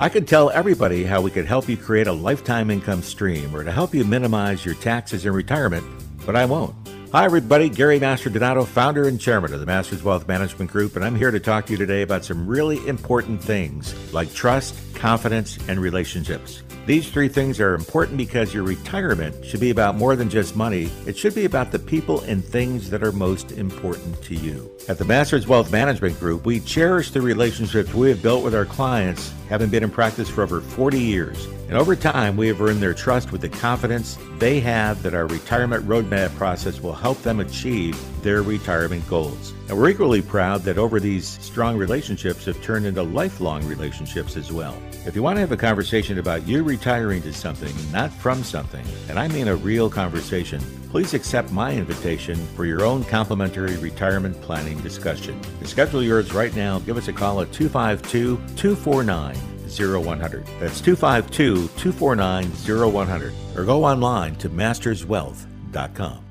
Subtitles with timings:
[0.00, 3.62] I could tell everybody how we could help you create a lifetime income stream or
[3.62, 5.86] to help you minimize your taxes in retirement,
[6.26, 6.74] but I won't.
[7.12, 7.68] Hi, everybody.
[7.68, 11.38] Gary Mastrodonato, founder and chairman of the Masters Wealth Management Group, and I'm here to
[11.38, 16.63] talk to you today about some really important things like trust, confidence, and relationships.
[16.86, 20.90] These three things are important because your retirement should be about more than just money.
[21.06, 24.70] It should be about the people and things that are most important to you.
[24.86, 28.66] At the Masters Wealth Management Group, we cherish the relationships we have built with our
[28.66, 31.46] clients, having been in practice for over 40 years.
[31.68, 35.26] And over time, we have earned their trust with the confidence they have that our
[35.26, 39.54] retirement roadmap process will help them achieve their retirement goals.
[39.68, 44.52] And we're equally proud that over these strong relationships have turned into lifelong relationships as
[44.52, 44.76] well.
[45.06, 48.84] If you want to have a conversation about you retiring to something, not from something,
[49.08, 50.60] and I mean a real conversation,
[50.90, 55.40] please accept my invitation for your own complimentary retirement planning discussion.
[55.60, 60.46] To schedule yours right now, give us a call at 252 249 0100.
[60.60, 62.50] That's 252 249
[62.92, 63.32] 0100.
[63.56, 66.24] Or go online to masterswealth.com.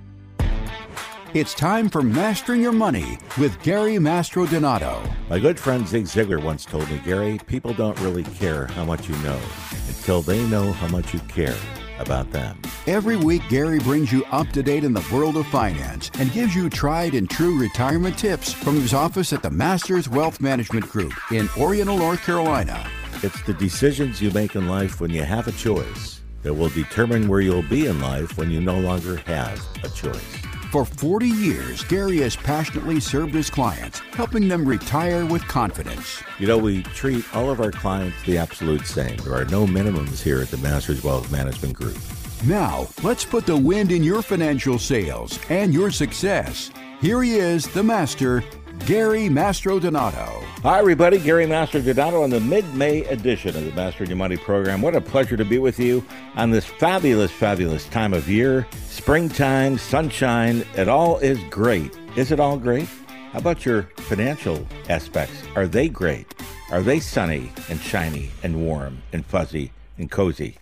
[1.34, 5.02] It's time for Mastering Your Money with Gary Mastrodonato.
[5.30, 9.10] My good friend Zig Ziglar once told me, Gary, people don't really care how much
[9.10, 9.42] you know
[9.88, 11.58] until they know how much you care
[11.98, 12.62] about them.
[12.86, 16.56] Every week, Gary brings you up to date in the world of finance and gives
[16.56, 21.14] you tried and true retirement tips from his office at the Masters Wealth Management Group
[21.32, 22.88] in Oriental, North Carolina.
[23.24, 27.30] It's the decisions you make in life when you have a choice that will determine
[27.30, 30.36] where you'll be in life when you no longer have a choice.
[30.72, 36.22] For 40 years, Gary has passionately served his clients, helping them retire with confidence.
[36.38, 39.16] You know, we treat all of our clients the absolute same.
[39.20, 41.98] There are no minimums here at the Masters Wealth Management Group.
[42.44, 46.72] Now, let's put the wind in your financial sails and your success.
[47.00, 48.44] Here he is, the master,
[48.80, 50.44] Gary Mastrodonato.
[50.62, 51.18] Hi, everybody.
[51.18, 54.82] Gary Mastrodonato on the mid-May edition of the Master Your Money program.
[54.82, 58.68] What a pleasure to be with you on this fabulous, fabulous time of year.
[58.88, 61.98] Springtime, sunshine, it all is great.
[62.18, 62.90] Is it all great?
[63.32, 65.44] How about your financial aspects?
[65.56, 66.34] Are they great?
[66.70, 70.58] Are they sunny and shiny and warm and fuzzy and cozy?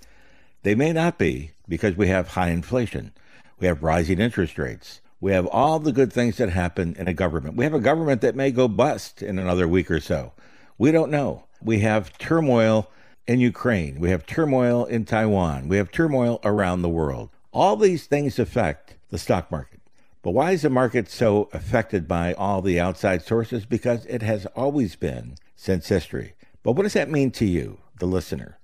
[0.61, 3.13] They may not be because we have high inflation.
[3.59, 5.00] We have rising interest rates.
[5.21, 7.55] We have all the good things that happen in a government.
[7.55, 10.33] We have a government that may go bust in another week or so.
[10.79, 11.43] We don't know.
[11.61, 12.89] We have turmoil
[13.27, 13.99] in Ukraine.
[13.99, 15.67] We have turmoil in Taiwan.
[15.67, 17.29] We have turmoil around the world.
[17.53, 19.79] All these things affect the stock market.
[20.23, 23.65] But why is the market so affected by all the outside sources?
[23.65, 26.33] Because it has always been since history.
[26.63, 28.57] But what does that mean to you, the listener?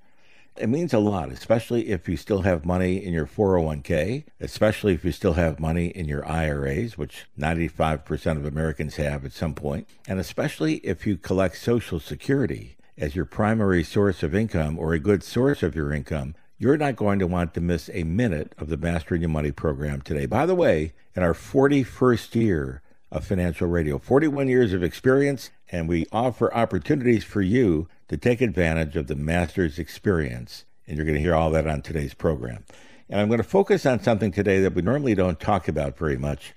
[0.59, 5.06] It means a lot, especially if you still have money in your 401k, especially if
[5.06, 9.88] you still have money in your IRAs, which 95% of Americans have at some point,
[10.07, 15.00] and especially if you collect Social Security as your primary source of income or a
[15.00, 16.34] good source of your income.
[16.57, 20.01] You're not going to want to miss a minute of the Mastering Your Money program
[20.01, 20.25] today.
[20.25, 22.81] By the way, in our 41st year
[23.12, 28.41] of financial radio, 41 years of experience, and we offer opportunities for you to take
[28.41, 30.66] advantage of the master's experience.
[30.88, 32.63] And you're going to hear all that on today's program.
[33.09, 36.17] And I'm going to focus on something today that we normally don't talk about very
[36.17, 36.53] much,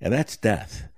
[0.00, 0.88] and that's death.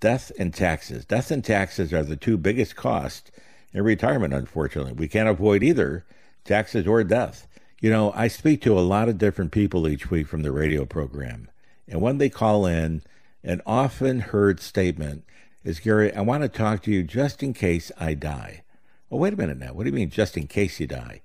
[0.00, 1.04] Death and taxes.
[1.04, 3.30] Death and taxes are the two biggest costs
[3.72, 4.92] in retirement, unfortunately.
[4.92, 6.04] We can't avoid either
[6.44, 7.46] taxes or death.
[7.80, 10.84] You know, I speak to a lot of different people each week from the radio
[10.84, 11.48] program,
[11.88, 13.02] and when they call in,
[13.44, 15.24] an often heard statement
[15.64, 18.62] is Gary, I want to talk to you just in case I die.
[19.10, 19.72] Oh, wait a minute now.
[19.72, 21.22] What do you mean, just in case you die?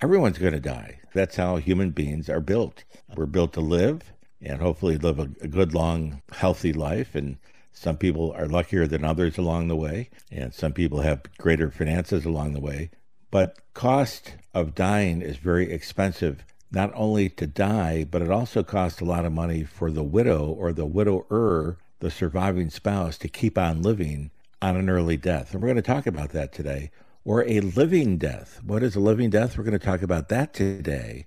[0.00, 1.00] Everyone's going to die.
[1.14, 2.84] That's how human beings are built.
[3.14, 7.14] We're built to live and hopefully live a, a good, long, healthy life.
[7.14, 7.38] And
[7.72, 12.24] some people are luckier than others along the way, and some people have greater finances
[12.24, 12.90] along the way.
[13.30, 19.00] But cost of dying is very expensive, not only to die, but it also costs
[19.00, 23.58] a lot of money for the widow or the widower, the surviving spouse, to keep
[23.58, 25.52] on living on an early death.
[25.52, 26.90] And we're going to talk about that today
[27.24, 28.60] or a living death.
[28.64, 29.56] What is a living death?
[29.56, 31.26] We're going to talk about that today.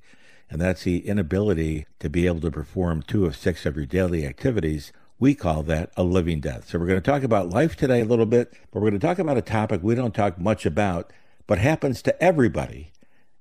[0.49, 4.25] And that's the inability to be able to perform two of six of your daily
[4.25, 4.91] activities.
[5.19, 6.67] We call that a living death.
[6.67, 9.07] So we're going to talk about life today a little bit, but we're going to
[9.07, 11.13] talk about a topic we don't talk much about,
[11.47, 12.91] but happens to everybody,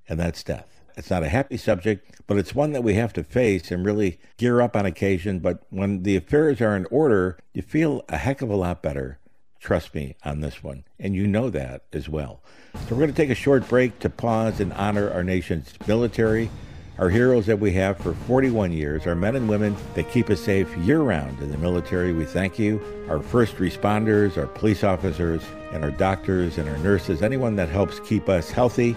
[0.09, 0.80] and that's death.
[0.97, 4.21] It's not a happy subject, but it's one that we have to face and really
[4.37, 5.41] gear up on occasion.
[5.41, 9.21] But when the affairs are in order, you feel a heck of a lot better
[9.61, 10.85] Trust me on this one.
[10.99, 12.41] And you know that as well.
[12.73, 16.51] So we're going to take a short break to pause and honor our nation's military,
[16.99, 20.41] our heroes that we have for 41 years, our men and women that keep us
[20.41, 22.15] safe year round in the military.
[22.15, 22.81] We thank you.
[23.11, 28.01] Our first responders, our police officers, and our doctors and our nurses, anyone that helps
[28.01, 28.97] keep us healthy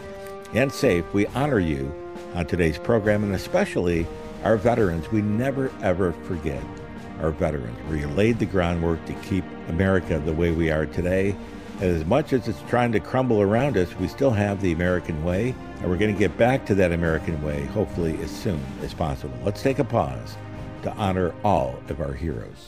[0.54, 1.94] and safe, we honor you
[2.36, 4.06] on today's program, and especially
[4.44, 5.12] our veterans.
[5.12, 6.64] We never, ever forget
[7.22, 7.78] our veterans.
[7.90, 11.36] We laid the groundwork to keep America the way we are today.
[11.80, 15.24] And as much as it's trying to crumble around us, we still have the American
[15.24, 18.94] way, and we're going to get back to that American way, hopefully, as soon as
[18.94, 19.38] possible.
[19.44, 20.38] Let's take a pause
[20.84, 22.66] to honor all of our heroes.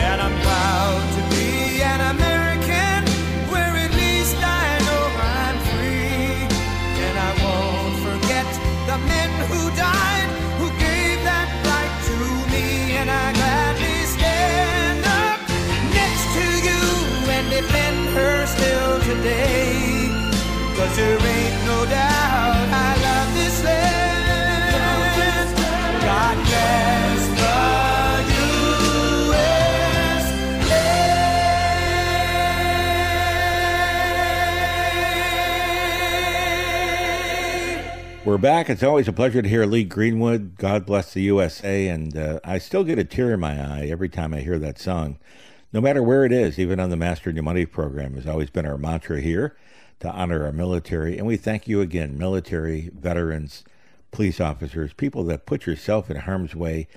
[38.25, 38.71] We're back.
[38.71, 40.57] It's always a pleasure to hear Lee Greenwood.
[40.57, 41.87] God bless the USA.
[41.87, 44.79] And uh, I still get a tear in my eye every time I hear that
[44.79, 45.19] song.
[45.71, 48.65] No matter where it is, even on the Mastering Your Money program, has always been
[48.65, 49.55] our mantra here
[49.99, 51.17] to honor our military.
[51.17, 53.63] And we thank you again, military, veterans,
[54.11, 56.87] police officers, people that put yourself in harm's way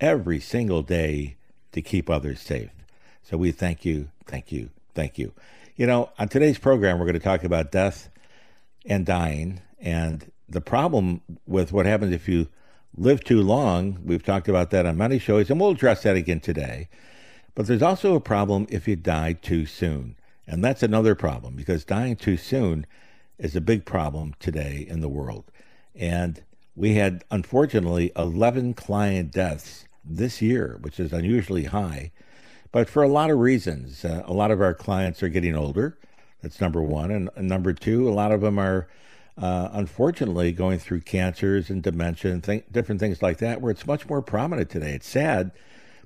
[0.00, 1.36] every single day
[1.72, 2.70] to keep others safe.
[3.22, 5.32] So we thank you, thank you, thank you.
[5.76, 8.08] You know, on today's program, we're going to talk about death
[8.84, 12.48] and dying and the problem with what happens if you
[12.96, 13.98] live too long.
[14.04, 16.88] We've talked about that on many shows, and we'll address that again today.
[17.54, 20.16] But there's also a problem if you die too soon.
[20.46, 22.86] And that's another problem because dying too soon
[23.38, 25.50] is a big problem today in the world.
[25.94, 26.42] And
[26.74, 32.12] we had, unfortunately, 11 client deaths this year, which is unusually high,
[32.70, 34.04] but for a lot of reasons.
[34.04, 35.98] Uh, a lot of our clients are getting older.
[36.42, 37.10] That's number one.
[37.10, 38.88] And, and number two, a lot of them are,
[39.38, 43.86] uh, unfortunately, going through cancers and dementia and th- different things like that, where it's
[43.86, 44.92] much more prominent today.
[44.92, 45.50] It's sad,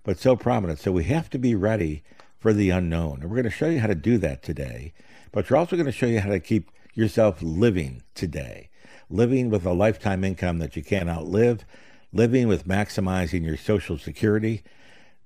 [0.05, 0.79] but so prominent.
[0.79, 2.03] So we have to be ready
[2.41, 3.21] for the unknown.
[3.21, 4.93] And we're going to show you how to do that today.
[5.31, 8.71] But we're also going to show you how to keep yourself living today,
[9.09, 11.65] living with a lifetime income that you can't outlive,
[12.13, 14.63] living with maximizing your Social Security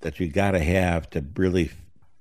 [0.01, 1.71] that you got to have to really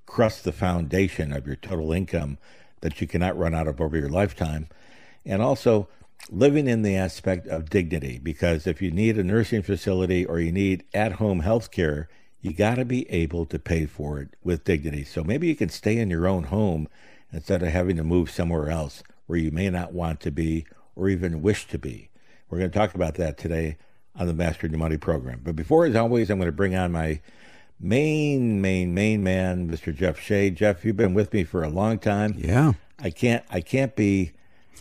[0.05, 2.37] crust the foundation of your total income
[2.81, 4.69] that you cannot run out of over your lifetime.
[5.25, 5.89] And also
[6.29, 10.51] living in the aspect of dignity, because if you need a nursing facility or you
[10.51, 12.07] need at home health care,
[12.43, 15.03] you got to be able to pay for it with dignity.
[15.03, 16.87] So maybe you can stay in your own home
[17.31, 21.07] instead of having to move somewhere else where you may not want to be or
[21.09, 22.09] even wish to be.
[22.49, 23.77] We're going to talk about that today
[24.15, 25.41] on the Master Your Money program.
[25.43, 27.21] But before, as always, I'm going to bring on my
[27.79, 29.95] main, main, main man, Mr.
[29.95, 30.49] Jeff Shea.
[30.51, 32.35] Jeff, you've been with me for a long time.
[32.37, 32.73] Yeah.
[32.99, 34.33] I can't, I can't be,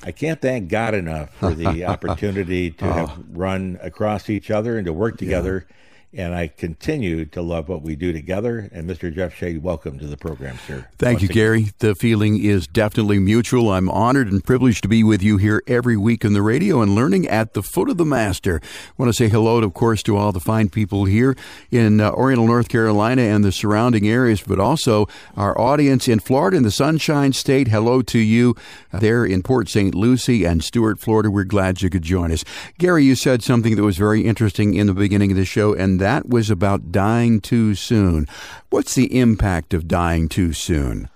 [0.02, 2.92] I can't thank God enough for the opportunity to Oh.
[3.06, 5.66] have run across each other and to work together.
[6.14, 8.68] And I continue to love what we do together.
[8.70, 9.14] And Mr.
[9.14, 10.86] Jeff Shea, welcome to the program, sir.
[10.98, 11.34] Thank you, again.
[11.34, 11.66] Gary.
[11.78, 13.70] The feeling is definitely mutual.
[13.70, 16.94] I'm honored and privileged to be with you here every week on the radio and
[16.94, 18.60] learning at the foot of the master.
[18.62, 21.34] I want to say hello, of course, to all the fine people here
[21.70, 26.58] in uh, Oriental, North Carolina and the surrounding areas, but also our audience in Florida
[26.58, 27.68] in the Sunshine State.
[27.68, 28.54] Hello to you
[28.92, 29.94] there in Port St.
[29.94, 31.30] Lucie and Stuart, Florida.
[31.30, 32.44] We're glad you could join us.
[32.78, 36.01] Gary, you said something that was very interesting in the beginning of the show, and
[36.02, 38.26] that was about dying too soon.
[38.70, 41.08] What's the impact of dying too soon?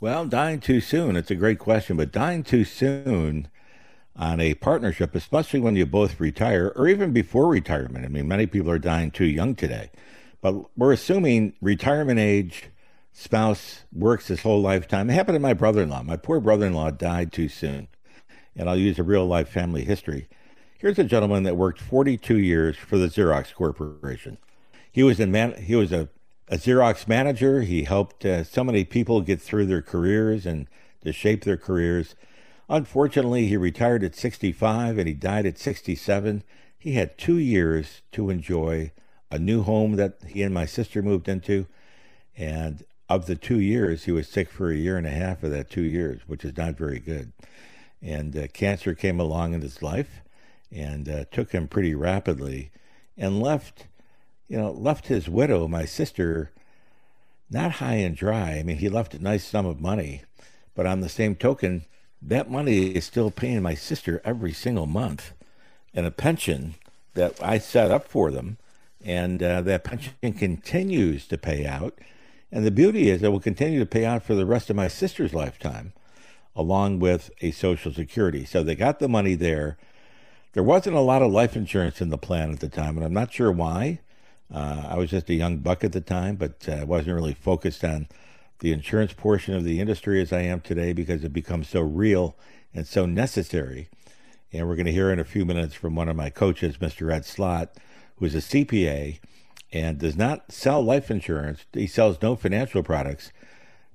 [0.00, 3.48] Well, dying too soon, it's a great question, but dying too soon
[4.16, 8.04] on a partnership, especially when you both retire or even before retirement.
[8.04, 9.90] I mean, many people are dying too young today,
[10.40, 12.64] but we're assuming retirement age,
[13.12, 15.08] spouse works his whole lifetime.
[15.08, 16.02] It happened to my brother in law.
[16.02, 17.88] My poor brother in law died too soon.
[18.56, 20.28] And I'll use a real life family history.
[20.84, 24.36] Here's a gentleman that worked 42 years for the Xerox Corporation.
[24.92, 26.10] He was in man, he was a,
[26.48, 27.62] a Xerox manager.
[27.62, 30.66] He helped uh, so many people get through their careers and
[31.02, 32.14] to shape their careers.
[32.68, 36.42] Unfortunately, he retired at 65 and he died at 67.
[36.76, 38.92] He had two years to enjoy
[39.30, 41.66] a new home that he and my sister moved into.
[42.36, 45.50] And of the two years, he was sick for a year and a half of
[45.50, 47.32] that two years, which is not very good.
[48.02, 50.20] And uh, cancer came along in his life
[50.74, 52.70] and uh, took him pretty rapidly
[53.16, 53.86] and left
[54.48, 56.50] you know, left his widow, my sister,
[57.50, 58.52] not high and dry.
[58.58, 60.22] I mean, he left a nice sum of money,
[60.74, 61.86] but on the same token,
[62.20, 65.32] that money is still paying my sister every single month
[65.92, 66.74] and a pension
[67.14, 68.58] that I set up for them.
[69.04, 71.98] And uh, that pension continues to pay out.
[72.50, 74.88] And the beauty is it will continue to pay out for the rest of my
[74.88, 75.92] sister's lifetime,
[76.56, 78.44] along with a Social Security.
[78.44, 79.76] So they got the money there.
[80.54, 83.12] There wasn't a lot of life insurance in the plan at the time, and I'm
[83.12, 83.98] not sure why.
[84.52, 87.34] Uh, I was just a young buck at the time, but uh, I wasn't really
[87.34, 88.06] focused on
[88.60, 92.36] the insurance portion of the industry as I am today because it becomes so real
[92.72, 93.88] and so necessary.
[94.52, 97.12] And we're going to hear in a few minutes from one of my coaches, Mr.
[97.12, 97.76] Ed Slott,
[98.16, 99.18] who is a CPA
[99.72, 101.64] and does not sell life insurance.
[101.72, 103.32] He sells no financial products.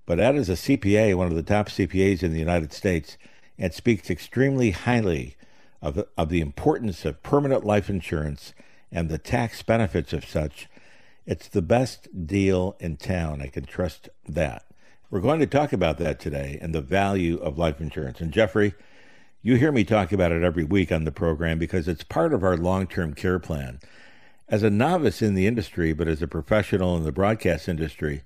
[0.06, 3.18] But Ed is a CPA, one of the top CPAs in the United States,
[3.58, 5.38] and speaks extremely highly
[5.82, 8.54] of, of the importance of permanent life insurance
[8.92, 10.68] and the tax benefits of such.
[11.26, 13.42] It's the best deal in town.
[13.42, 14.66] I can trust that.
[15.12, 18.22] We're going to talk about that today and the value of life insurance.
[18.22, 18.74] And Jeffrey,
[19.42, 22.44] you hear me talk about it every week on the program because it's part of
[22.44, 23.80] our long term care plan.
[24.48, 28.24] As a novice in the industry, but as a professional in the broadcast industry,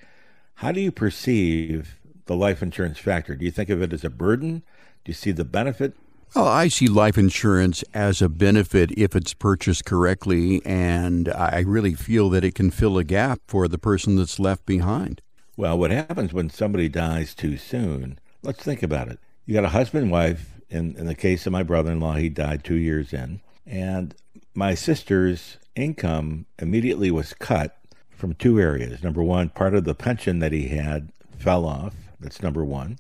[0.56, 3.36] how do you perceive the life insurance factor?
[3.36, 4.64] Do you think of it as a burden?
[5.04, 5.96] Do you see the benefit?
[6.36, 11.94] Well, I see life insurance as a benefit if it's purchased correctly, and I really
[11.94, 15.22] feel that it can fill a gap for the person that's left behind.
[15.58, 18.18] Well, what happens when somebody dies too soon?
[18.42, 19.20] Let's think about it.
[19.46, 20.60] You got a husband, wife.
[20.72, 23.42] In, in the case of my brother in law, he died two years in.
[23.68, 24.16] And
[24.56, 27.78] my sister's income immediately was cut
[28.10, 29.04] from two areas.
[29.04, 31.94] Number one, part of the pension that he had fell off.
[32.20, 32.98] That's number one.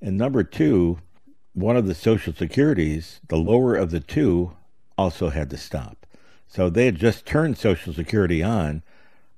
[0.00, 1.00] And number two,
[1.56, 4.52] one of the social securities, the lower of the two,
[4.98, 6.04] also had to stop.
[6.46, 8.82] So they had just turned Social Security on,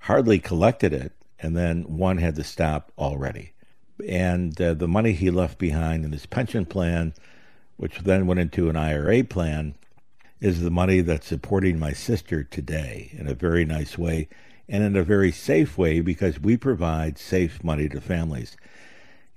[0.00, 3.52] hardly collected it, and then one had to stop already.
[4.08, 7.14] And uh, the money he left behind in his pension plan,
[7.76, 9.76] which then went into an IRA plan,
[10.40, 14.28] is the money that's supporting my sister today in a very nice way
[14.68, 18.56] and in a very safe way because we provide safe money to families.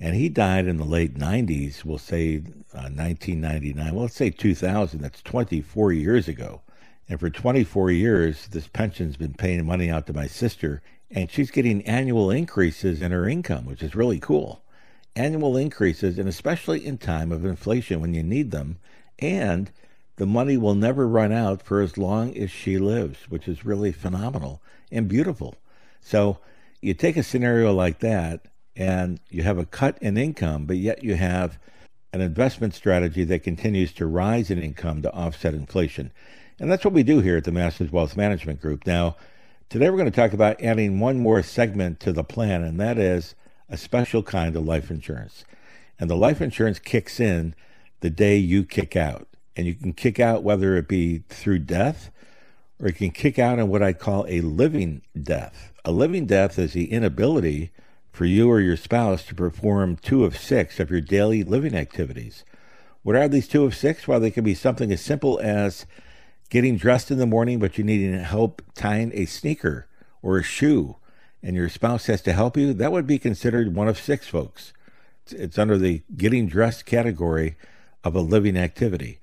[0.04, 2.38] And he died in the late 90s, we'll say
[2.74, 6.62] uh, 1999, well, let's say 2000, that's 24 years ago.
[7.08, 10.82] And for 24 years, this pension's been paying money out to my sister,
[11.12, 14.64] and she's getting annual increases in her income, which is really cool.
[15.16, 18.78] Annual increases, and especially in time of inflation when you need them,
[19.20, 19.70] and
[20.16, 23.92] the money will never run out for as long as she lives, which is really
[23.92, 25.58] phenomenal and beautiful.
[26.00, 26.40] So
[26.82, 31.04] you take a scenario like that and you have a cut in income, but yet
[31.04, 31.60] you have
[32.14, 36.12] an investment strategy that continues to rise in income to offset inflation.
[36.60, 38.86] And that's what we do here at the Masters Wealth Management Group.
[38.86, 39.16] Now,
[39.70, 42.98] today we're going to talk about adding one more segment to the plan, and that
[42.98, 43.36] is
[43.70, 45.46] a special kind of life insurance.
[45.98, 47.56] And the life insurance kicks in
[48.02, 52.12] the day you kick out and you can kick out whether it be through death
[52.80, 55.72] or you can kick out in what I call a living death.
[55.86, 57.72] A living death is the inability
[58.12, 62.44] for you or your spouse to perform two of six of your daily living activities.
[63.04, 64.08] What are these two of six?
[64.08, 65.86] Well, they can be something as simple as
[66.50, 69.88] getting dressed in the morning, but you needing help tying a sneaker
[70.22, 70.98] or a shoe,
[71.42, 72.74] and your spouse has to help you.
[72.74, 74.74] That would be considered one of six, folks.
[75.30, 77.56] It's under the getting dressed category
[78.04, 79.20] of a living activity.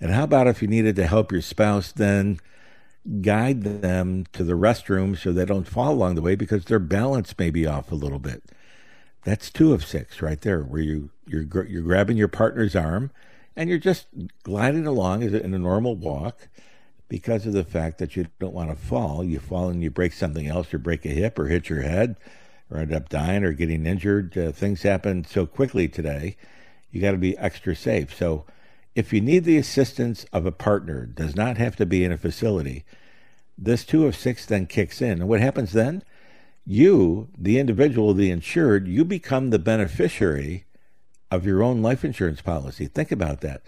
[0.00, 2.38] And how about if you needed to help your spouse then
[3.20, 7.36] guide them to the restroom so they don't fall along the way because their balance
[7.38, 8.42] may be off a little bit?
[9.24, 13.10] That's two of six right there, where you you're you're grabbing your partner's arm
[13.56, 14.06] and you're just
[14.44, 16.48] gliding along in a normal walk
[17.08, 19.24] because of the fact that you don't want to fall.
[19.24, 22.16] You fall and you break something else, or break a hip, or hit your head,
[22.70, 24.36] or end up dying or getting injured.
[24.38, 26.36] Uh, things happen so quickly today.
[26.90, 28.14] You got to be extra safe.
[28.14, 28.44] So
[28.98, 32.18] if you need the assistance of a partner, does not have to be in a
[32.18, 32.84] facility,
[33.56, 35.20] this two of six then kicks in.
[35.20, 36.02] And what happens then?
[36.66, 40.64] You, the individual, the insured, you become the beneficiary
[41.30, 42.86] of your own life insurance policy.
[42.86, 43.62] Think about that.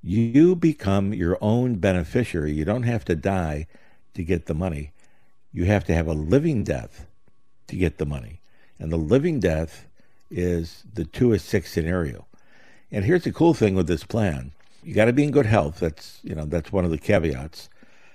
[0.00, 2.52] You become your own beneficiary.
[2.52, 3.66] You don't have to die
[4.14, 4.92] to get the money.
[5.52, 7.04] You have to have a living death
[7.66, 8.42] to get the money.
[8.78, 9.88] And the living death
[10.30, 12.28] is the two of six scenario.
[12.92, 15.80] And here's the cool thing with this plan you got to be in good health.
[15.80, 17.68] That's you know that's one of the caveats.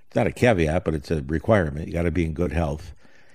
[0.08, 1.88] It's not a caveat, but it's a requirement.
[1.88, 2.93] You got to be in good health.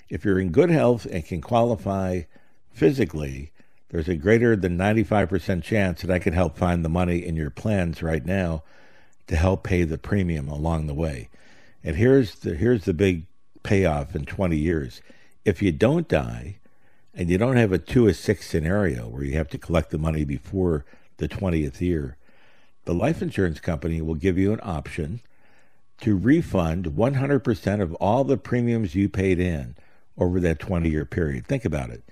[0.09, 2.23] If you're in good health and can qualify
[2.71, 3.53] physically,
[3.91, 7.51] there's a greater than 95% chance that I can help find the money in your
[7.51, 8.63] plans right now
[9.27, 11.29] to help pay the premium along the way.
[11.83, 13.25] And here's the here's the big
[13.63, 15.01] payoff in 20 years.
[15.45, 16.59] If you don't die
[17.15, 19.99] and you don't have a 2 or 6 scenario where you have to collect the
[19.99, 20.85] money before
[21.17, 22.18] the 20th year,
[22.89, 25.21] the life insurance company will give you an option
[26.01, 29.77] to refund 100% of all the premiums you paid in
[30.17, 31.47] over that 20 year period.
[31.47, 32.03] Think about it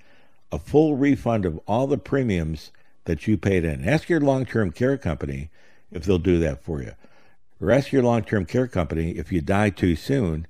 [0.52, 2.72] a full refund of all the premiums
[3.06, 3.88] that you paid in.
[3.88, 5.48] Ask your long term care company
[5.90, 6.92] if they'll do that for you.
[7.58, 10.46] or ask your long term care company if you die too soon,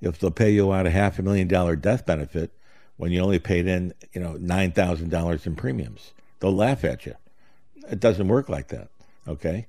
[0.00, 2.50] if they'll pay you out a half a million dollar death benefit
[2.96, 6.14] when you only paid in, you know, $9,000 in premiums.
[6.40, 7.14] They'll laugh at you.
[7.88, 8.88] It doesn't work like that.
[9.28, 9.66] Okay.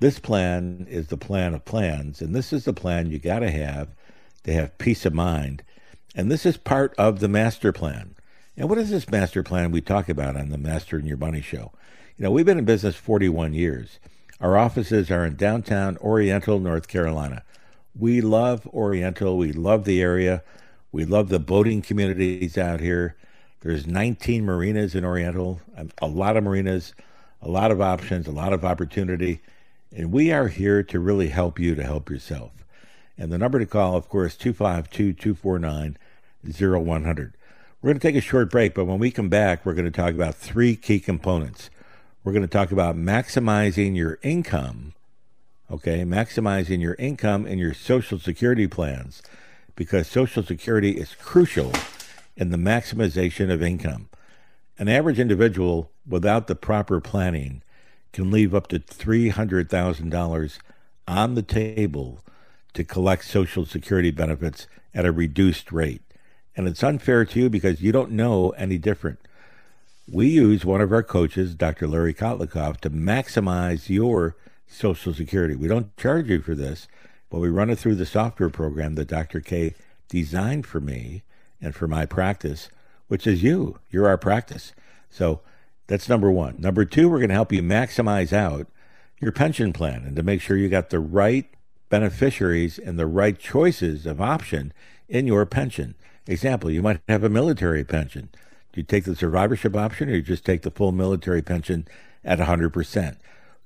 [0.00, 3.50] This plan is the plan of plans, and this is the plan you got to
[3.50, 3.88] have
[4.44, 5.62] to have peace of mind.
[6.14, 8.14] And this is part of the master plan.
[8.56, 11.40] And what is this master plan we talk about on the Master and Your Money
[11.40, 11.72] show?
[12.16, 13.98] You know, we've been in business 41 years.
[14.40, 17.42] Our offices are in downtown Oriental, North Carolina.
[17.98, 19.36] We love Oriental.
[19.38, 20.42] We love the area.
[20.92, 23.16] We love the boating communities out here.
[23.60, 25.60] There's 19 marinas in Oriental,
[25.98, 26.94] a lot of marinas,
[27.44, 29.40] a lot of options, a lot of opportunity.
[29.94, 32.50] And we are here to really help you to help yourself.
[33.18, 35.98] And the number to call, of course, 252 249
[36.42, 37.34] 0100.
[37.80, 39.90] We're going to take a short break, but when we come back, we're going to
[39.90, 41.68] talk about three key components.
[42.24, 44.94] We're going to talk about maximizing your income,
[45.70, 49.22] okay, maximizing your income and your Social Security plans,
[49.76, 51.72] because Social Security is crucial
[52.36, 54.08] in the maximization of income.
[54.78, 57.62] An average individual without the proper planning
[58.12, 60.58] can leave up to $300,000
[61.06, 62.20] on the table
[62.72, 66.02] to collect Social Security benefits at a reduced rate.
[66.56, 69.20] And it's unfair to you because you don't know any different.
[70.10, 71.86] We use one of our coaches, Dr.
[71.86, 75.54] Larry Kotlikoff, to maximize your Social Security.
[75.54, 76.88] We don't charge you for this,
[77.30, 79.40] but we run it through the software program that Dr.
[79.40, 79.74] K
[80.08, 81.22] designed for me
[81.60, 82.70] and for my practice,
[83.08, 83.78] which is you.
[83.90, 84.72] You're our practice.
[85.10, 85.40] So
[85.86, 86.60] that's number one.
[86.60, 88.66] Number two, we're going to help you maximize out
[89.20, 91.46] your pension plan and to make sure you got the right
[91.88, 94.72] beneficiaries and the right choices of option
[95.08, 95.94] in your pension.
[96.26, 98.30] Example, you might have a military pension.
[98.72, 101.86] Do you take the survivorship option or you just take the full military pension
[102.24, 103.16] at 100%?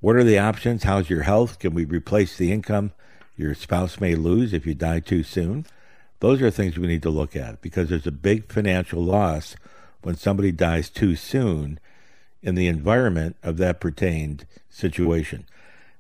[0.01, 0.83] What are the options?
[0.83, 1.59] How's your health?
[1.59, 2.93] Can we replace the income
[3.37, 5.65] your spouse may lose if you die too soon?
[6.21, 9.57] Those are things we need to look at because there's a big financial loss
[10.03, 11.79] when somebody dies too soon
[12.43, 15.45] in the environment of that pertained situation.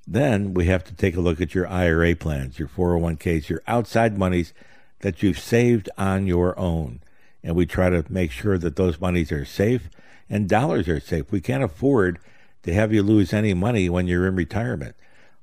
[0.07, 4.19] Then we have to take a look at your IRA plans, your 401ks, your outside
[4.19, 4.55] monies
[5.01, 7.01] that you've saved on your own.
[7.43, 9.89] And we try to make sure that those monies are safe
[10.31, 11.31] and dollars are safe.
[11.31, 12.19] We can't afford
[12.63, 14.97] to have you lose any money when you're in retirement.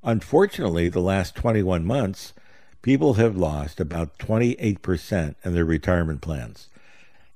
[0.03, 2.33] Unfortunately, the last 21 months,
[2.85, 6.69] people have lost about 28% in their retirement plans.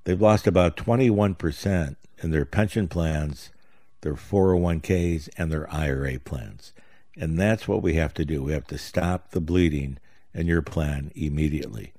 [0.03, 3.49] They've lost about 21% in their pension plans,
[4.01, 6.71] their 401ks, and their IRA plans.
[7.17, 8.43] And that's what we have to do.
[8.43, 9.97] We have to stop the bleeding
[10.35, 11.93] in your plan immediately.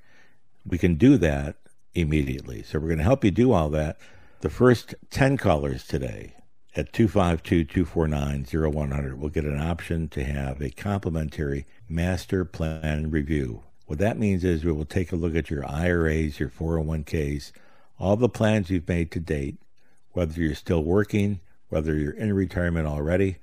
[0.64, 1.56] We can do that
[1.92, 2.62] immediately.
[2.62, 3.98] So we're going to help you do all that.
[4.42, 6.34] The first 10 callers today
[6.76, 13.62] at 252 249 0100 will get an option to have a complimentary master plan review.
[13.86, 17.50] What that means is we will take a look at your IRAs, your 401ks,
[17.98, 19.56] all the plans you've made to date,
[20.12, 23.38] whether you're still working, whether you're in retirement already,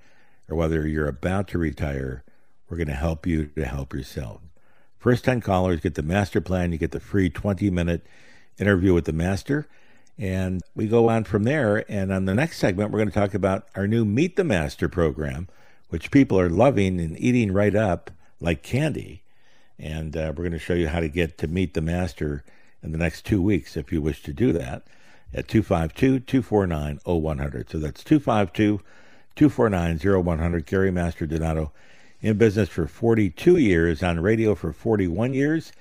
[0.48, 2.24] or whether you're about to retire.
[2.70, 4.42] We're going to help you to help yourself.
[4.98, 6.72] First 10 callers get the master plan.
[6.72, 8.06] You get the free 20 minute
[8.58, 9.68] interview with the master.
[10.18, 11.86] And we go on from there.
[11.90, 14.90] And on the next segment, we're going to talk about our new Meet the Master
[14.90, 15.48] program,
[15.90, 19.22] which people are loving and eating right up like candy.
[19.78, 22.44] And uh, we're going to show you how to get to Meet the Master
[22.82, 24.84] in the next two weeks if you wish to do that
[25.34, 27.70] at 252 249 0100.
[27.70, 28.82] So that's 252
[29.36, 30.66] 249 0100.
[30.66, 31.72] Gary Mastrodonato
[32.22, 35.72] in business for 42 years, on radio for 41 years,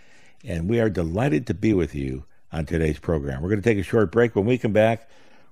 [0.44, 3.42] and we are delighted to be with you on today's program.
[3.42, 4.36] We're going to take a short break.
[4.36, 5.08] When we come back,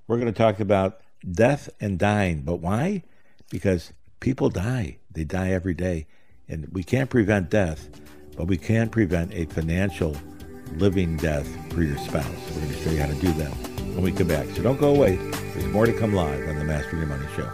[0.06, 2.42] we're going to talk about death and dying.
[2.42, 3.02] But why?
[3.50, 4.98] Because people die.
[5.10, 6.06] They die every day.
[6.48, 7.88] And we can't prevent death,
[8.36, 10.16] but we can prevent a financial
[10.76, 12.26] living death for your spouse.
[12.50, 13.50] We're going to show you how to do that
[13.94, 14.46] when we come back.
[14.48, 15.16] So don't go away.
[15.16, 17.50] There's more to come live on the Master Your Money Show.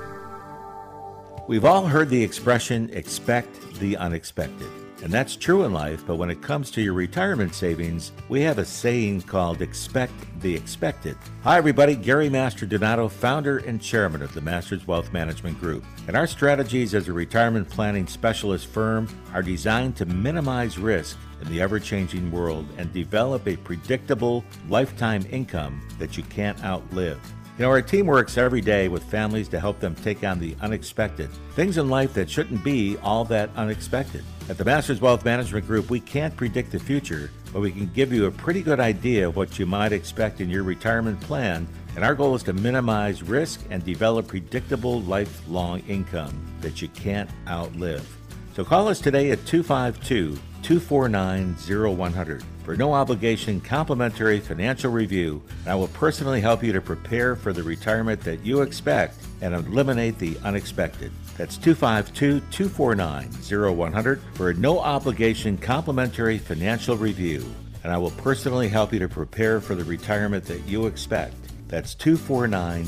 [1.46, 4.68] We've all heard the expression expect the unexpected.
[5.03, 8.59] And that's true in life, but when it comes to your retirement savings, we have
[8.59, 11.17] a saying called expect the expected.
[11.43, 11.97] Hi, everybody.
[11.97, 15.85] Gary Mastrodonato, founder and chairman of the Masters Wealth Management Group.
[16.07, 21.49] And our strategies as a retirement planning specialist firm are designed to minimize risk in
[21.49, 27.21] the ever changing world and develop a predictable lifetime income that you can't outlive.
[27.61, 30.57] You know, our team works every day with families to help them take on the
[30.62, 34.25] unexpected, things in life that shouldn't be all that unexpected.
[34.49, 38.14] At the Masters Wealth Management Group, we can't predict the future, but we can give
[38.14, 41.68] you a pretty good idea of what you might expect in your retirement plan.
[41.96, 47.29] And our goal is to minimize risk and develop predictable lifelong income that you can't
[47.46, 48.09] outlive.
[48.55, 51.57] So call us today at 252 249
[51.96, 55.42] 0100 for no obligation complimentary financial review.
[55.61, 59.55] And I will personally help you to prepare for the retirement that you expect and
[59.55, 61.12] eliminate the unexpected.
[61.37, 67.44] That's 252 249 0100 for a no obligation complimentary financial review.
[67.83, 71.35] And I will personally help you to prepare for the retirement that you expect.
[71.68, 72.85] That's 249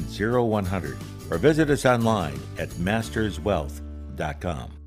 [0.49, 0.99] 0100
[1.31, 4.82] or visit us online at masterswealth.com.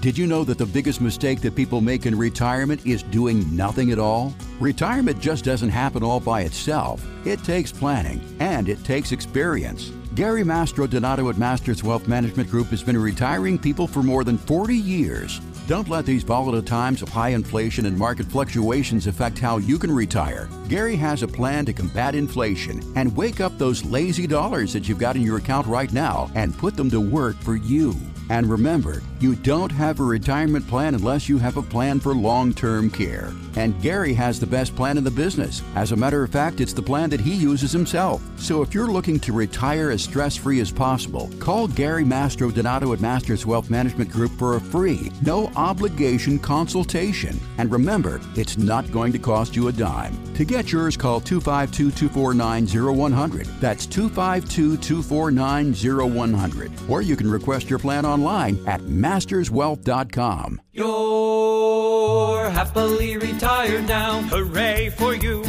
[0.00, 3.92] Did you know that the biggest mistake that people make in retirement is doing nothing
[3.92, 4.34] at all?
[4.58, 7.06] Retirement just doesn't happen all by itself.
[7.26, 9.92] It takes planning and it takes experience.
[10.14, 14.74] Gary Mastrodonato at Masters Wealth Management Group has been retiring people for more than 40
[14.74, 15.38] years.
[15.66, 19.92] Don't let these volatile times of high inflation and market fluctuations affect how you can
[19.92, 20.48] retire.
[20.68, 24.98] Gary has a plan to combat inflation and wake up those lazy dollars that you've
[24.98, 27.94] got in your account right now and put them to work for you.
[28.30, 32.54] And remember, you don't have a retirement plan unless you have a plan for long
[32.54, 33.32] term care.
[33.56, 35.62] And Gary has the best plan in the business.
[35.74, 38.22] As a matter of fact, it's the plan that he uses himself.
[38.36, 43.00] So if you're looking to retire as stress free as possible, call Gary Mastrodonato at
[43.00, 47.38] Masters Wealth Management Group for a free, no obligation consultation.
[47.58, 50.16] And remember, it's not going to cost you a dime.
[50.34, 53.46] To get yours, call 252 249 0100.
[53.60, 56.72] That's 252 249 0100.
[56.88, 60.60] Or you can request your plan online at masterswealth.com.
[60.72, 64.22] You're happily retired now.
[64.22, 65.42] Hooray for you!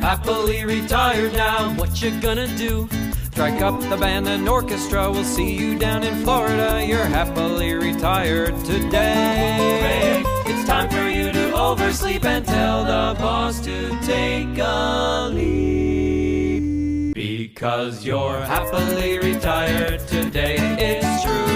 [0.00, 1.74] Happily retired now.
[1.74, 2.88] What you gonna do?
[3.32, 5.10] Strike up the band and orchestra.
[5.10, 6.84] We'll see you down in Florida.
[6.86, 10.22] You're happily retired today.
[10.46, 17.14] It's time for you to oversleep and tell the boss to take a leave.
[17.14, 20.56] Because you're happily retired today.
[20.78, 21.51] It's true, you're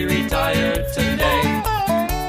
[0.00, 1.62] retired today.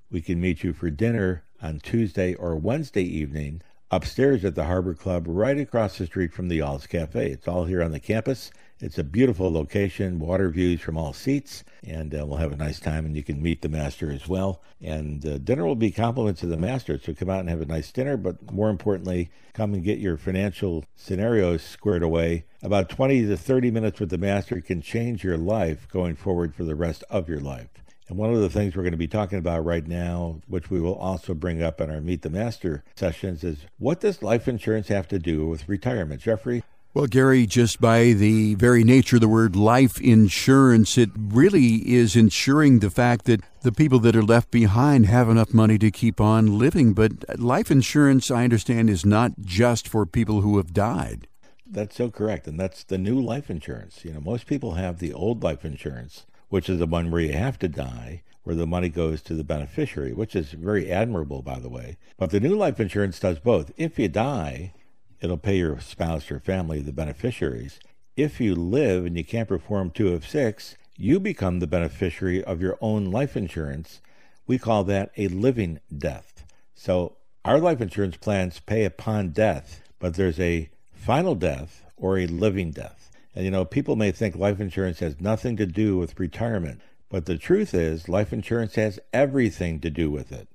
[0.10, 3.62] we can meet you for dinner on Tuesday or Wednesday evening
[3.96, 7.30] upstairs at the Harbor Club, right across the street from the Alls Cafe.
[7.30, 8.50] It's all here on the campus.
[8.80, 12.80] It's a beautiful location, water views from all seats, and uh, we'll have a nice
[12.80, 13.06] time.
[13.06, 14.64] And you can meet the master as well.
[14.82, 17.66] And uh, dinner will be compliments of the master, so come out and have a
[17.66, 18.18] nice dinner.
[18.18, 22.46] But more importantly, come and get your financial scenarios squared away.
[22.64, 26.64] About 20 to 30 minutes with the master can change your life going forward for
[26.64, 27.83] the rest of your life.
[28.14, 30.80] And one of the things we're going to be talking about right now, which we
[30.80, 34.88] will also bring up in our Meet the Master sessions, is what does life insurance
[34.90, 36.22] have to do with retirement?
[36.22, 36.62] Jeffrey?
[36.94, 42.16] Well, Gary, just by the very nature of the word life insurance, it really is
[42.16, 46.22] ensuring the fact that the people that are left behind have enough money to keep
[46.22, 46.94] on living.
[46.94, 51.28] But life insurance, I understand, is not just for people who have died.
[51.66, 52.46] That's so correct.
[52.46, 54.06] And that's the new life insurance.
[54.06, 57.34] You know, most people have the old life insurance which is the one where you
[57.34, 61.58] have to die, where the money goes to the beneficiary, which is very admirable, by
[61.58, 61.98] the way.
[62.16, 63.72] But the new life insurance does both.
[63.76, 64.72] If you die,
[65.20, 67.80] it'll pay your spouse or family, the beneficiaries.
[68.16, 72.62] If you live and you can't perform two of six, you become the beneficiary of
[72.62, 74.00] your own life insurance.
[74.46, 76.46] We call that a living death.
[76.76, 82.28] So our life insurance plans pay upon death, but there's a final death or a
[82.28, 83.03] living death.
[83.36, 87.26] And you know, people may think life insurance has nothing to do with retirement, but
[87.26, 90.48] the truth is, life insurance has everything to do with it.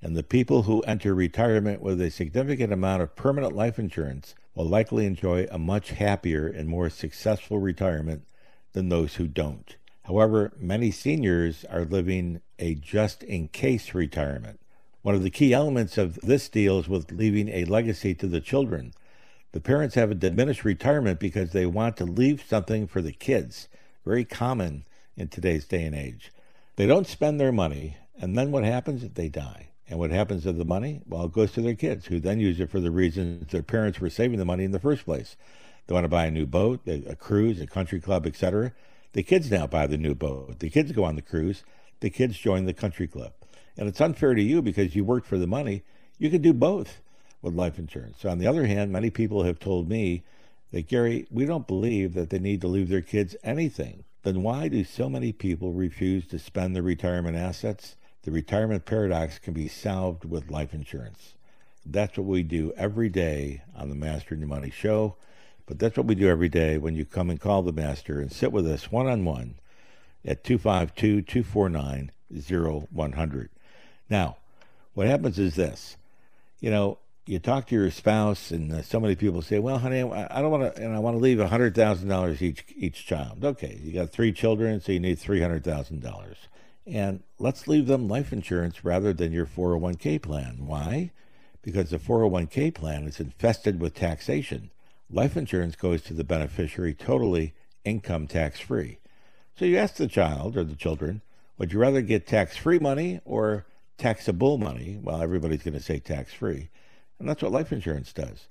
[0.00, 4.66] And the people who enter retirement with a significant amount of permanent life insurance will
[4.66, 8.24] likely enjoy a much happier and more successful retirement
[8.72, 9.76] than those who don't.
[10.04, 14.58] However, many seniors are living a just in case retirement.
[15.02, 18.92] One of the key elements of this deals with leaving a legacy to the children.
[19.52, 23.68] The parents have a diminished retirement because they want to leave something for the kids.
[24.04, 24.84] Very common
[25.14, 26.32] in today's day and age.
[26.76, 29.06] They don't spend their money, and then what happens?
[29.12, 29.68] They die.
[29.88, 31.02] And what happens to the money?
[31.06, 34.00] Well, it goes to their kids, who then use it for the reasons their parents
[34.00, 35.36] were saving the money in the first place.
[35.86, 38.72] They want to buy a new boat, a, cruise, a country club, etc.
[39.12, 40.60] The kids now buy the new boat.
[40.60, 41.62] The kids go on the cruise.
[42.00, 43.32] The kids join the country club.
[43.76, 45.82] And it's unfair to you because you worked for the money.
[46.18, 47.02] You can do both
[47.42, 48.18] with life insurance.
[48.20, 50.22] So on the other hand, many people have told me
[50.70, 54.04] that, Gary, we don't believe that they need to leave their kids anything.
[54.22, 57.96] Then why do so many people refuse to spend their retirement assets?
[58.22, 61.34] The retirement paradox can be solved with life insurance.
[61.84, 65.16] That's what we do every day on the Mastering Your Money show.
[65.66, 68.30] But that's what we do every day when you come and call the master and
[68.30, 69.56] sit with us one on one
[70.24, 73.50] at 252 249 0100.
[74.08, 74.36] Now,
[74.94, 75.96] what happens is this
[76.62, 80.02] you know, you talk to your spouse, and uh, so many people say, "Well, honey,
[80.02, 83.44] I don't want to, and I want to leave hundred thousand dollars each each child."
[83.44, 86.36] Okay, you got three children, so you need three hundred thousand dollars,
[86.86, 90.66] and let's leave them life insurance rather than your four hundred one k plan.
[90.66, 91.12] Why?
[91.62, 94.70] Because the four hundred one k plan is infested with taxation.
[95.10, 97.54] Life insurance goes to the beneficiary totally
[97.84, 98.98] income tax free.
[99.56, 101.20] So you ask the child or the children,
[101.58, 103.66] would you rather get tax free money or
[103.98, 104.98] taxable money?
[105.00, 106.70] Well, everybody's going to say tax free.
[107.22, 108.48] And that's what life insurance does.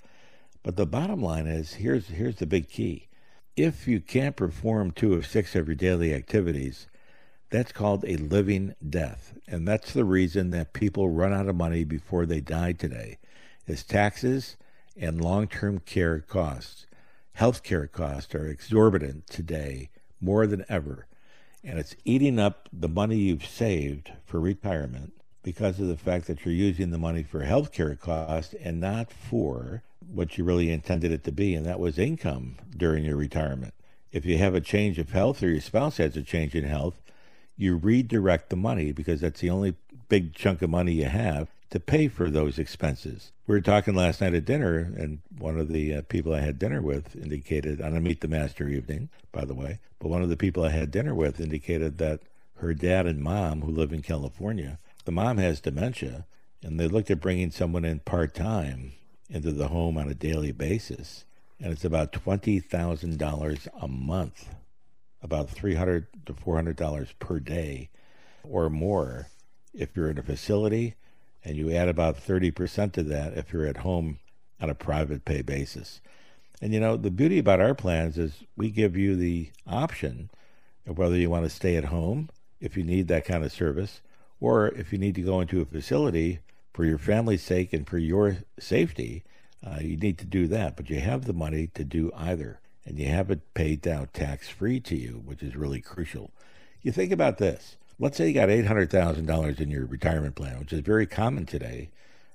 [0.64, 3.10] But the bottom line is here's, here's the big key.
[3.58, 6.88] If you can't perform two of six of your daily activities,
[7.50, 9.34] that's called a living death.
[9.46, 13.18] And that's the reason that people run out of money before they die today
[13.68, 14.56] is taxes
[14.96, 16.86] and long term care costs.
[17.34, 19.90] Health care costs are exorbitant today
[20.22, 21.08] more than ever,
[21.62, 25.12] and it's eating up the money you've saved for retirement
[25.44, 29.12] because of the fact that you're using the money for health care costs and not
[29.12, 33.74] for what you really intended it to be, and that was income during your retirement.
[34.12, 37.02] If you have a change of health or your spouse has a change in health,
[37.56, 39.76] you redirect the money because that's the only
[40.10, 43.32] big chunk of money you have to pay for those expenses.
[43.48, 46.60] We were talking last night at dinner, and one of the uh, people I had
[46.60, 50.30] dinner with indicated on a Meet the Master evening, by the way, but one of
[50.30, 52.20] the people I had dinner with indicated that
[52.58, 56.26] her dad and mom, who live in California, the mom has dementia,
[56.64, 58.94] and they looked at bringing someone in part time
[59.30, 61.26] into the home on a daily basis,
[61.60, 64.56] and it's about $20,000 a month,
[65.22, 67.90] about $300 to $400 per day
[68.44, 69.28] or more
[69.74, 70.96] if you're in a facility
[71.44, 74.20] and you add about 30% to that if you're at home
[74.60, 76.02] on a private pay basis.
[76.62, 80.30] And you know, the beauty about our plans is we give you the option
[80.86, 84.02] of whether you want to stay at home if you need that kind of service,
[84.42, 86.40] or if you need to go into a facility
[86.74, 89.24] for your family's sake and for your safety,
[89.66, 90.76] uh, you need to do that.
[90.76, 94.50] But you have the money to do either, and you have it paid out tax
[94.50, 96.32] free to you, which is really crucial.
[96.82, 100.80] You think about this let's say you got $800,000 in your retirement plan, which is
[100.80, 101.90] very common today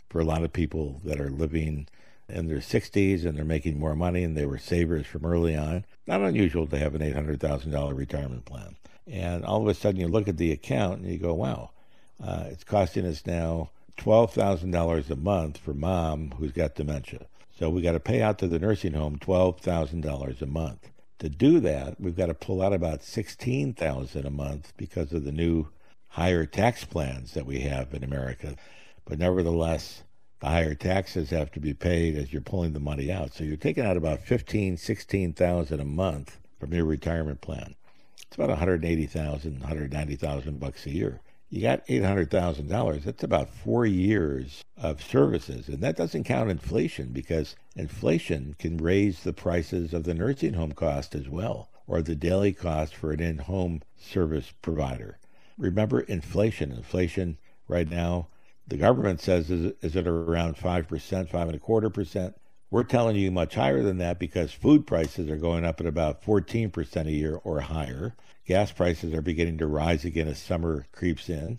[0.08, 1.88] for a lot of people that are living
[2.28, 5.84] in their 60s and they're making more money and they were savers from early on.
[6.06, 8.76] Not unusual to have an $800,000 retirement plan.
[9.08, 11.70] And all of a sudden you look at the account and you go, wow,
[12.22, 17.26] uh, it's costing us now $12,000 a month for mom who's got dementia.
[17.58, 20.90] So we got to pay out to the nursing home $12,000 a month.
[21.20, 25.32] To do that, we've got to pull out about 16000 a month because of the
[25.32, 25.68] new
[26.08, 28.56] higher tax plans that we have in America.
[29.06, 30.02] But nevertheless,
[30.40, 33.32] the higher taxes have to be paid as you're pulling the money out.
[33.32, 37.74] So you're taking out about 15, 16,000 a month from your retirement plan.
[38.26, 43.04] It's about 180,000, 190,000 bucks a year you got $800,000.
[43.04, 45.68] That's about four years of services.
[45.68, 50.72] And that doesn't count inflation because inflation can raise the prices of the nursing home
[50.72, 55.18] cost as well, or the daily cost for an in home service provider.
[55.56, 56.72] Remember inflation.
[56.72, 58.28] Inflation right now,
[58.66, 62.34] the government says is, is it around 5%, 5 and a quarter percent.
[62.68, 66.22] We're telling you much higher than that because food prices are going up at about
[66.24, 68.16] 14% a year or higher.
[68.46, 71.58] Gas prices are beginning to rise again as summer creeps in.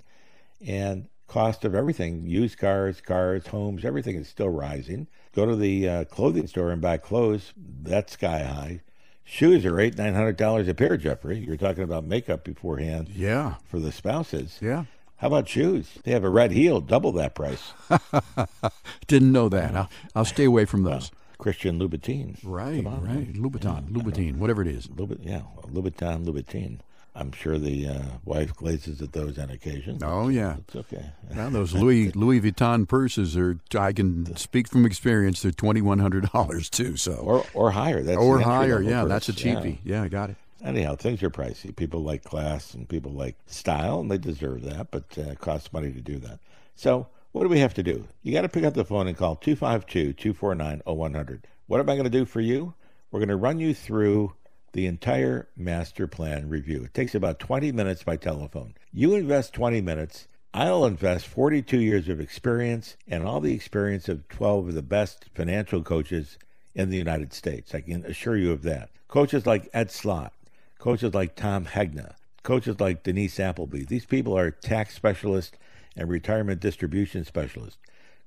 [0.65, 5.07] And cost of everything used cars, cars, homes, everything is still rising.
[5.35, 8.81] Go to the uh, clothing store and buy clothes, that's sky high.
[9.23, 11.37] Shoes are eight, nine hundred dollars a pair, Jeffrey.
[11.39, 13.55] You're talking about makeup beforehand Yeah.
[13.65, 14.57] for the spouses.
[14.61, 14.85] Yeah.
[15.17, 15.97] How about shoes?
[16.03, 17.73] They have a red heel, double that price.
[19.07, 19.75] Didn't know that.
[19.75, 21.11] I'll, I'll stay away from those.
[21.37, 22.37] Christian Louboutin.
[22.43, 23.33] Right, right.
[23.33, 24.87] Louboutin, Louboutin, whatever it is.
[24.87, 26.79] Louboutin, yeah, Louboutin, Louboutin.
[27.15, 29.97] I'm sure the uh, wife glazes at those on occasion.
[30.03, 30.57] Oh, yeah.
[30.57, 31.03] It's okay.
[31.33, 33.57] Now those Louis Louis Vuitton purses are.
[33.75, 35.41] I can speak from experience.
[35.41, 36.95] They're twenty one hundred dollars too.
[36.95, 38.03] So Or or higher.
[38.03, 38.81] That's or higher.
[38.83, 39.09] Yeah, purse.
[39.09, 39.79] that's a cheapie.
[39.83, 40.03] Yeah.
[40.03, 40.35] I got it.
[40.63, 41.75] Anyhow, things are pricey.
[41.75, 45.71] People like class and people like style, and they deserve that, but uh, it costs
[45.73, 46.39] money to do that.
[46.75, 48.07] So, what do we have to do?
[48.23, 51.47] You got to pick up the phone and call 252 249 0100.
[51.67, 52.73] What am I going to do for you?
[53.11, 54.33] We're going to run you through
[54.73, 56.83] the entire master plan review.
[56.83, 58.75] It takes about 20 minutes by telephone.
[58.91, 60.27] You invest 20 minutes.
[60.53, 65.25] I'll invest 42 years of experience and all the experience of 12 of the best
[65.33, 66.37] financial coaches
[66.73, 67.75] in the United States.
[67.75, 68.89] I can assure you of that.
[69.07, 70.33] Coaches like Ed Slott,
[70.79, 73.83] coaches like Tom Hegna, coaches like Denise Appleby.
[73.83, 75.57] These people are tax specialists
[75.97, 77.77] and retirement distribution specialist.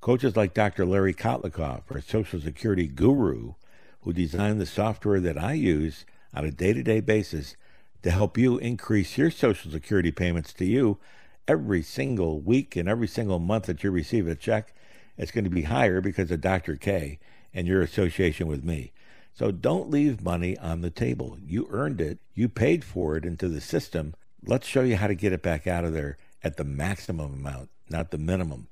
[0.00, 0.84] Coaches like Dr.
[0.84, 3.54] Larry Kotlikoff, our Social Security guru,
[4.02, 6.04] who designed the software that I use
[6.34, 7.56] on a day to day basis
[8.02, 10.98] to help you increase your Social Security payments to you
[11.46, 14.74] every single week and every single month that you receive a check.
[15.18, 16.76] It's going to be higher because of Dr.
[16.76, 17.18] K
[17.52, 18.92] and your association with me.
[19.34, 21.36] So don't leave money on the table.
[21.44, 24.14] You earned it, you paid for it into the system.
[24.44, 27.70] Let's show you how to get it back out of there at the maximum amount,
[27.88, 28.68] not the minimum.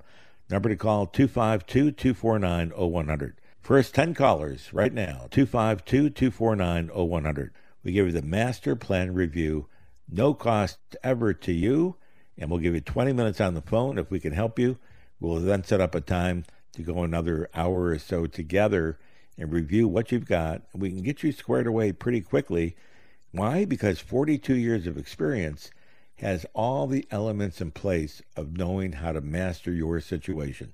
[0.51, 3.41] Number to call 252 249 0100.
[3.61, 7.53] First 10 callers right now 252 249 0100.
[7.85, 9.67] We give you the master plan review,
[10.09, 11.97] no cost ever to you,
[12.39, 13.99] and we'll give you 20 minutes on the phone.
[13.99, 14.79] If we can help you,
[15.21, 18.99] we'll then set up a time to go another hour or so together
[19.37, 20.63] and review what you've got.
[20.75, 22.77] We can get you squared away pretty quickly.
[23.33, 23.65] Why?
[23.65, 25.71] Because 42 years of experience
[26.21, 30.73] has all the elements in place of knowing how to master your situation.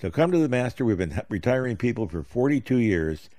[0.00, 0.84] So come to the master.
[0.84, 3.30] We've been retiring people for 42 years.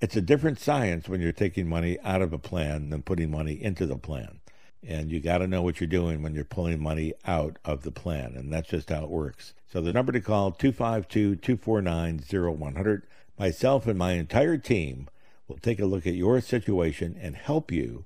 [0.00, 3.60] It's a different science when you're taking money out of a plan than putting money
[3.60, 4.40] into the plan.
[4.86, 7.90] And you got to know what you're doing when you're pulling money out of the
[7.90, 8.34] plan.
[8.36, 9.54] And that's just how it works.
[9.70, 13.06] So the number to call 252 249 0100.
[13.38, 15.08] Myself and my entire team
[15.48, 18.04] will take a look at your situation and help you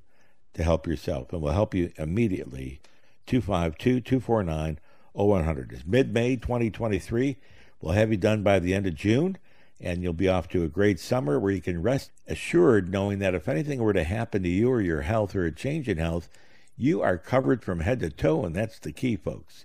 [0.59, 1.33] to help yourself.
[1.33, 2.81] And we'll help you immediately.
[3.27, 4.79] 252 249
[5.13, 5.73] 0100.
[5.73, 7.37] It's mid May 2023.
[7.81, 9.39] We'll have you done by the end of June,
[9.81, 13.35] and you'll be off to a great summer where you can rest assured knowing that
[13.35, 16.29] if anything were to happen to you or your health or a change in health,
[16.77, 19.65] you are covered from head to toe, and that's the key, folks.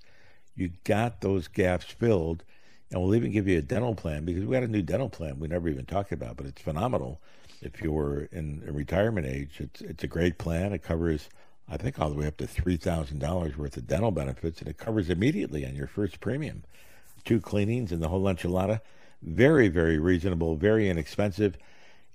[0.55, 2.43] You got those gaps filled,
[2.91, 5.39] and we'll even give you a dental plan because we got a new dental plan
[5.39, 7.21] we never even talked about, but it's phenomenal.
[7.65, 10.73] If you're in retirement age, it's it's a great plan.
[10.73, 11.29] It covers,
[11.69, 14.69] I think, all the way up to three thousand dollars worth of dental benefits, and
[14.69, 16.63] it covers immediately on your first premium
[17.23, 18.81] two cleanings and the whole enchilada.
[19.21, 21.57] Very, very reasonable, very inexpensive.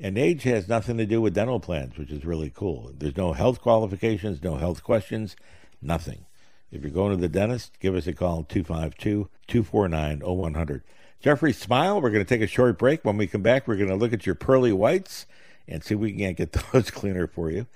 [0.00, 2.92] And age has nothing to do with dental plans, which is really cool.
[2.96, 5.34] There's no health qualifications, no health questions,
[5.82, 6.26] nothing.
[6.70, 10.82] If you're going to the dentist, give us a call 252 249 0100.
[11.20, 12.00] Jeffrey, smile.
[12.00, 13.04] We're going to take a short break.
[13.04, 15.26] When we come back, we're going to look at your pearly whites
[15.68, 17.66] and see if we can't get those cleaner for you.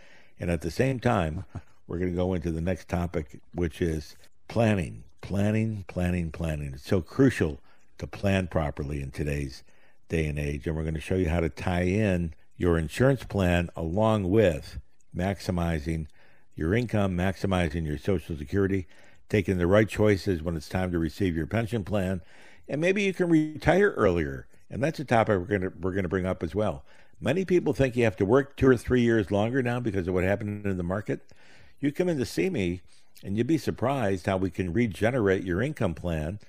[0.41, 1.45] And at the same time,
[1.87, 4.17] we're going to go into the next topic, which is
[4.49, 6.75] planning planning, planning, planning.
[6.75, 7.61] It's so crucial
[7.97, 9.63] to plan properly in today's
[10.11, 10.67] day and age.
[10.67, 14.79] And we're going to show you how to tie in your insurance plan along with
[15.17, 16.09] maximizing
[16.55, 18.87] your income, maximizing your Social Security,
[19.31, 22.21] taking the right choices when it's time to receive your pension plan,
[22.69, 24.47] and maybe you can retire earlier.
[24.69, 26.85] And that's a topic we're going to we're going to bring up as well.
[27.23, 30.15] Many people think you have to work two or three years longer now because of
[30.15, 31.21] what happened in the market.
[31.79, 32.81] You come in to see me
[33.23, 36.41] and you'd be surprised how we can regenerate your income plan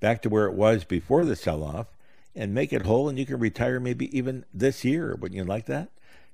[0.00, 1.86] back to where it was before the sell off
[2.36, 5.16] and make it whole, and you can retire maybe even this year.
[5.18, 5.88] Wouldn't you like that?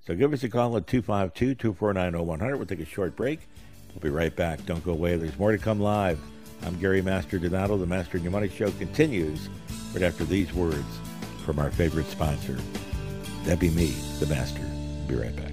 [0.04, 2.56] So give us a call at 252 249 0100.
[2.56, 3.46] We'll take a short break.
[3.90, 4.66] We'll be right back.
[4.66, 5.16] Don't go away.
[5.16, 6.18] There's more to come live.
[6.64, 7.78] I'm Gary Mastrodonato.
[7.78, 9.48] The Mastering Your Money Show continues
[9.92, 10.98] right after these words
[11.44, 12.58] from our favorite sponsor.
[13.44, 13.90] That'd be me,
[14.20, 14.62] the Master.
[15.06, 15.52] Be right back.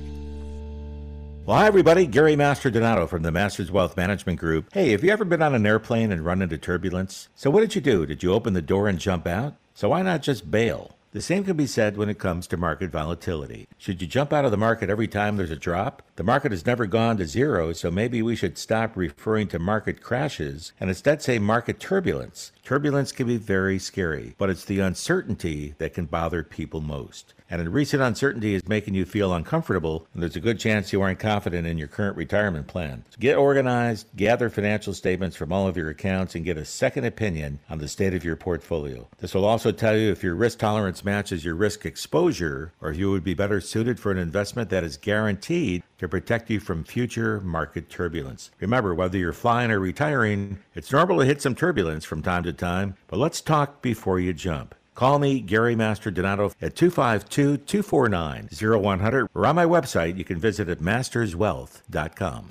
[1.46, 2.08] Well, hi, everybody.
[2.08, 4.74] Gary Mastrodonato from the Masters Wealth Management Group.
[4.74, 7.28] Hey, have you ever been on an airplane and run into turbulence?
[7.36, 8.06] So, what did you do?
[8.06, 9.56] Did you open the door and jump out?
[9.74, 10.96] So, why not just bail?
[11.12, 13.68] The same can be said when it comes to market volatility.
[13.78, 16.02] Should you jump out of the market every time there's a drop?
[16.16, 20.02] The market has never gone to zero, so maybe we should stop referring to market
[20.02, 22.54] crashes and instead say market turbulence.
[22.64, 27.34] Turbulence can be very scary, but it's the uncertainty that can bother people most.
[27.50, 31.02] And if recent uncertainty is making you feel uncomfortable, and there's a good chance you
[31.02, 33.04] aren't confident in your current retirement plan.
[33.10, 37.04] So get organized, gather financial statements from all of your accounts, and get a second
[37.04, 39.06] opinion on the state of your portfolio.
[39.18, 42.98] This will also tell you if your risk tolerance matches your risk exposure, or if
[42.98, 46.86] you would be better suited for an investment that is guaranteed to protect you from
[46.86, 48.50] future market turbulence.
[48.60, 52.51] Remember, whether you're flying or retiring, it's normal to hit some turbulence from time to
[52.54, 54.76] time, but let's talk before you jump.
[54.96, 60.18] Call me, Gary Mastrodonato, at 252 249 0100 or on my website.
[60.18, 62.44] You can visit at masterswealth.com.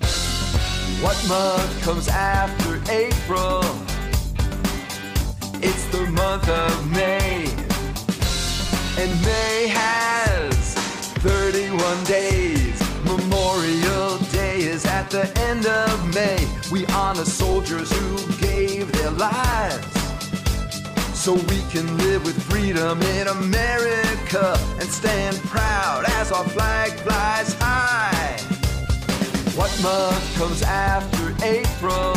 [1.01, 3.61] What month comes after April?
[5.63, 7.45] It's the month of May.
[8.97, 10.73] And May has
[11.23, 12.81] 31 days.
[13.05, 16.47] Memorial Day is at the end of May.
[16.71, 19.90] We honor soldiers who gave their lives
[21.21, 27.53] so we can live with freedom in America and stand proud as our flag flies
[27.59, 28.35] high.
[29.53, 32.13] What month comes after April?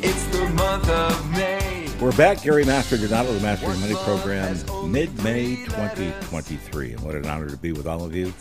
[0.00, 1.88] It's the month of May.
[2.00, 4.56] We're back, Gary Mastrodonato, the Master of Money Program,
[4.88, 6.92] mid-May 2023.
[6.92, 8.32] And what an honor to be with all of you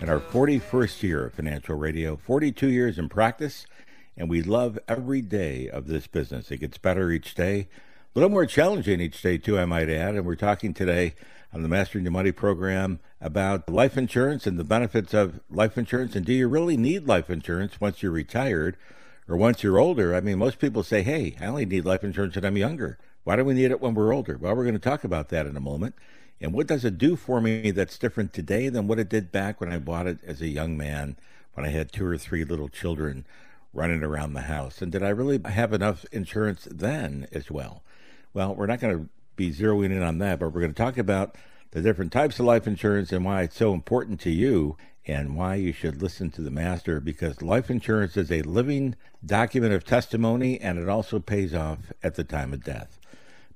[0.00, 3.66] in our 41st year of financial radio, 42 years in practice,
[4.16, 6.52] and we love every day of this business.
[6.52, 7.66] It gets better each day.
[8.14, 10.14] A little more challenging each day, too, I might add.
[10.14, 11.16] And we're talking today
[11.52, 16.14] on the Mastering Your Money program about life insurance and the benefits of life insurance.
[16.14, 18.76] And do you really need life insurance once you're retired
[19.26, 20.14] or once you're older?
[20.14, 22.98] I mean, most people say, hey, I only need life insurance when I'm younger.
[23.24, 24.38] Why do we need it when we're older?
[24.38, 25.96] Well, we're going to talk about that in a moment.
[26.40, 29.60] And what does it do for me that's different today than what it did back
[29.60, 31.16] when I bought it as a young man,
[31.54, 33.26] when I had two or three little children
[33.72, 34.80] running around the house?
[34.80, 37.82] And did I really have enough insurance then as well?
[38.34, 40.98] Well, we're not going to be zeroing in on that, but we're going to talk
[40.98, 41.36] about
[41.70, 44.76] the different types of life insurance and why it's so important to you
[45.06, 49.72] and why you should listen to the master because life insurance is a living document
[49.72, 52.98] of testimony and it also pays off at the time of death.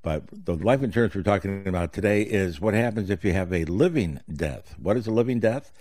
[0.03, 3.65] But the life insurance we're talking about today is what happens if you have a
[3.65, 4.77] living death.
[4.79, 5.73] What is a living death?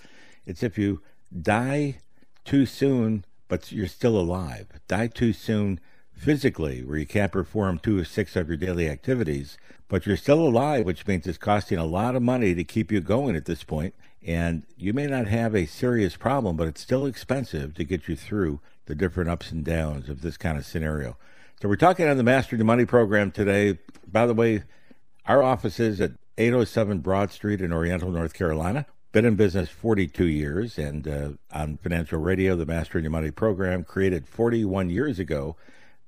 [0.46, 1.02] It's if you
[1.40, 2.00] die
[2.46, 4.68] too soon, but you're still alive.
[4.88, 5.80] Die too soon
[6.18, 9.58] physically, where you can't perform two or six of your daily activities,
[9.88, 13.00] but you're still alive, which means it's costing a lot of money to keep you
[13.00, 13.94] going at this point.
[14.26, 18.16] And you may not have a serious problem, but it's still expensive to get you
[18.16, 21.18] through the different ups and downs of this kind of scenario.
[21.62, 23.80] So we're talking on the Master the Money program today.
[24.06, 24.64] By the way,
[25.26, 28.86] our office is at 807 Broad Street in Oriental, North Carolina.
[29.12, 33.84] Been in business 42 years and uh, on financial radio, the Master Your Money program
[33.84, 35.56] created 41 years ago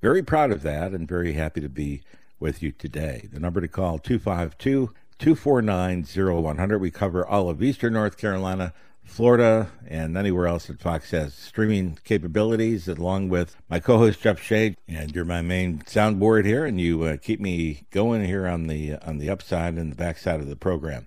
[0.00, 2.02] very proud of that and very happy to be
[2.38, 3.28] with you today.
[3.32, 6.78] The number to call 252 249 0100.
[6.78, 8.72] We cover all of Eastern North Carolina,
[9.04, 14.40] Florida, and anywhere else that Fox has streaming capabilities, along with my co host Jeff
[14.40, 14.76] Shade.
[14.88, 18.94] And you're my main soundboard here, and you uh, keep me going here on the,
[19.06, 21.06] on the upside and the backside of the program.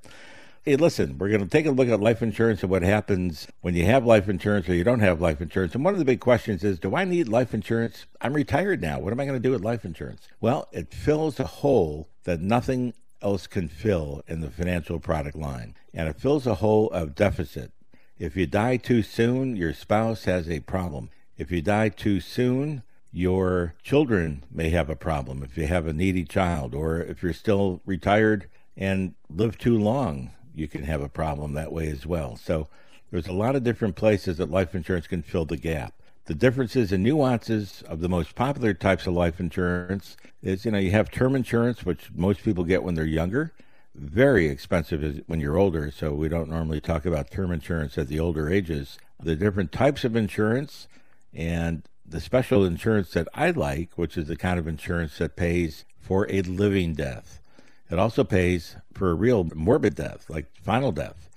[0.65, 3.75] Hey, listen, we're going to take a look at life insurance and what happens when
[3.75, 5.75] you have life insurance or you don't have life insurance.
[5.75, 8.05] And one of the big questions is Do I need life insurance?
[8.21, 8.97] I'm retired now.
[8.97, 10.29] What am I going to do with life insurance?
[10.39, 15.75] Well, it fills a hole that nothing else can fill in the financial product line,
[15.93, 17.73] and it fills a hole of deficit.
[18.17, 21.09] If you die too soon, your spouse has a problem.
[21.37, 25.93] If you die too soon, your children may have a problem if you have a
[25.93, 28.47] needy child, or if you're still retired
[28.77, 32.35] and live too long you can have a problem that way as well.
[32.35, 32.67] So
[33.11, 35.93] there's a lot of different places that life insurance can fill the gap.
[36.25, 40.77] The differences and nuances of the most popular types of life insurance is, you know,
[40.77, 43.51] you have term insurance, which most people get when they're younger.
[43.93, 48.19] Very expensive when you're older, so we don't normally talk about term insurance at the
[48.19, 48.97] older ages.
[49.21, 50.87] The different types of insurance
[51.33, 55.85] and the special insurance that I like, which is the kind of insurance that pays
[55.99, 57.41] for a living death.
[57.89, 61.29] It also pays for a real morbid death, like final death.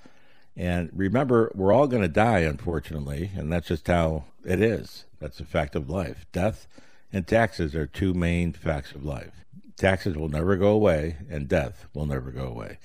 [0.56, 5.04] And remember, we're all going to die, unfortunately, and that's just how it is.
[5.20, 6.24] That's a fact of life.
[6.32, 6.66] Death
[7.12, 9.44] and taxes are two main facts of life.
[9.76, 12.78] Taxes will never go away, and death will never go away.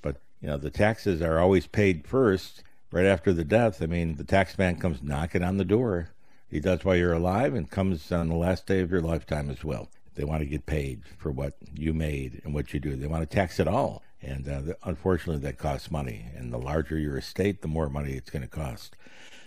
[0.00, 3.80] But, you know, the taxes are always paid first, right after the death.
[3.80, 6.10] I mean, the tax man comes knocking on the door.
[6.48, 9.64] He does while you're alive and comes on the last day of your lifetime as
[9.64, 9.88] well.
[10.14, 12.96] They want to get paid for what you made and what you do.
[12.96, 14.02] They want to tax it all.
[14.20, 16.26] And uh, unfortunately, that costs money.
[16.36, 18.96] And the larger your estate, the more money it's going to cost.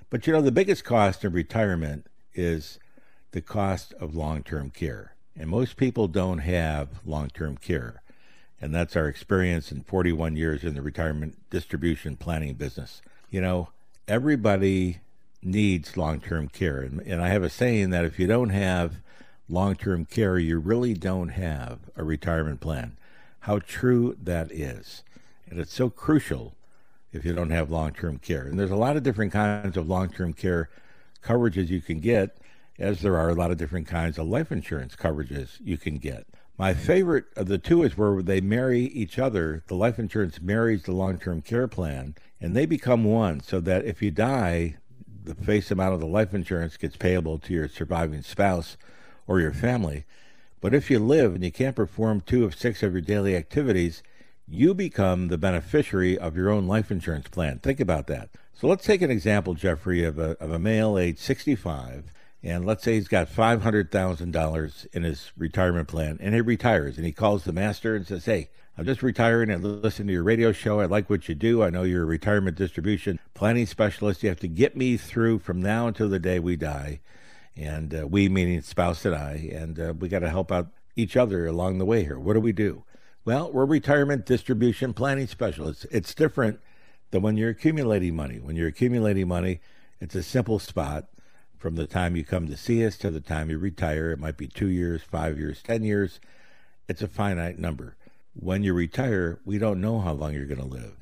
[0.10, 2.80] But you know, the biggest cost of retirement is
[3.32, 5.16] the cost of long term care.
[5.38, 8.02] And most people don't have long term care.
[8.62, 13.02] And that's our experience in 41 years in the retirement distribution planning business.
[13.30, 13.70] You know,
[14.08, 15.00] everybody
[15.42, 16.80] needs long term care.
[16.80, 18.96] And, and I have a saying that if you don't have
[19.50, 22.98] long term care, you really don't have a retirement plan.
[23.42, 25.04] How true that is.
[25.48, 26.56] And it's so crucial
[27.12, 28.44] if you don't have long term care.
[28.44, 30.70] And there's a lot of different kinds of long term care
[31.24, 32.38] coverages you can get,
[32.78, 36.26] as there are a lot of different kinds of life insurance coverages you can get.
[36.58, 39.64] My favorite of the two is where they marry each other.
[39.68, 43.86] The life insurance marries the long term care plan, and they become one so that
[43.86, 44.78] if you die,
[45.24, 48.78] the face amount of the life insurance gets payable to your surviving spouse
[49.28, 50.06] or your family.
[50.62, 54.02] But if you live and you can't perform two of six of your daily activities,
[54.48, 57.60] you become the beneficiary of your own life insurance plan.
[57.60, 58.30] Think about that.
[58.54, 62.84] So let's take an example, Jeffrey, of a, of a male age 65, and let's
[62.84, 67.52] say he's got $500,000 in his retirement plan, and he retires, and he calls the
[67.52, 70.80] master and says, Hey, I'm just retiring and listen to your radio show.
[70.80, 71.64] I like what you do.
[71.64, 74.22] I know you're a retirement distribution planning specialist.
[74.22, 77.00] You have to get me through from now until the day we die.
[77.58, 81.16] And uh, we, meaning spouse and I, and uh, we got to help out each
[81.16, 82.20] other along the way here.
[82.20, 82.84] What do we do?
[83.24, 85.86] Well, we're retirement distribution planning specialists.
[85.90, 86.60] It's different
[87.12, 88.40] than when you're accumulating money.
[88.40, 89.62] When you're accumulating money,
[90.00, 91.06] it's a simple spot
[91.58, 94.12] from the time you come to see us to the time you retire.
[94.12, 96.20] It might be two years, five years, 10 years.
[96.88, 97.96] It's a finite number.
[98.34, 100.98] When you retire, we don't know how long you're going to live.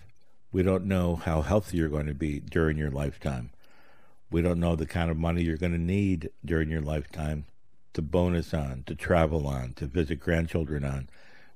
[0.51, 3.49] We don't know how healthy you're going to be during your lifetime.
[4.33, 7.45] We don't know the kind of money you're going to need during your lifetime
[7.93, 11.07] to bonus on, to travel on, to visit grandchildren on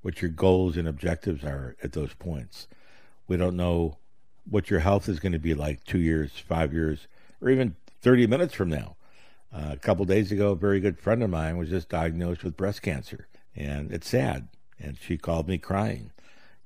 [0.04, 2.68] what your goals and objectives are at those points.
[3.28, 3.98] We don't know
[4.48, 7.08] what your health is going to be like two years, five years,
[7.42, 8.96] or even 30 minutes from now.
[9.52, 12.56] Uh, a couple days ago, a very good friend of mine was just diagnosed with
[12.56, 14.50] breast cancer, and it's sad.
[14.80, 16.12] And she called me crying,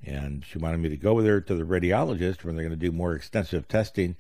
[0.06, 2.86] and she wanted me to go with her to the radiologist when they're going to
[2.86, 4.18] do more extensive testing.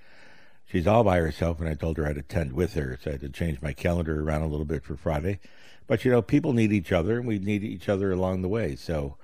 [0.65, 3.21] She's all by herself, and I told her I'd attend with her, so I had
[3.21, 5.39] to change my calendar around a little bit for Friday.
[5.87, 8.75] But you know, people need each other, and we need each other along the way.
[8.75, 9.17] So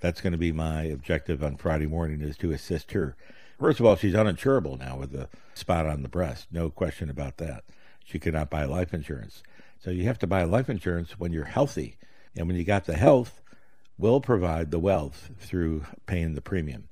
[0.00, 3.16] that's going to be my objective on Friday morning is to assist her.
[3.58, 6.46] First of all, she's uninsurable now with the spot on the breast.
[6.50, 7.64] No question about that.
[8.04, 9.42] She cannot buy life insurance.
[9.80, 11.98] So you have to buy life insurance when you're healthy.
[12.36, 13.42] And when you got the health,
[13.98, 16.88] we'll provide the wealth through paying the premium.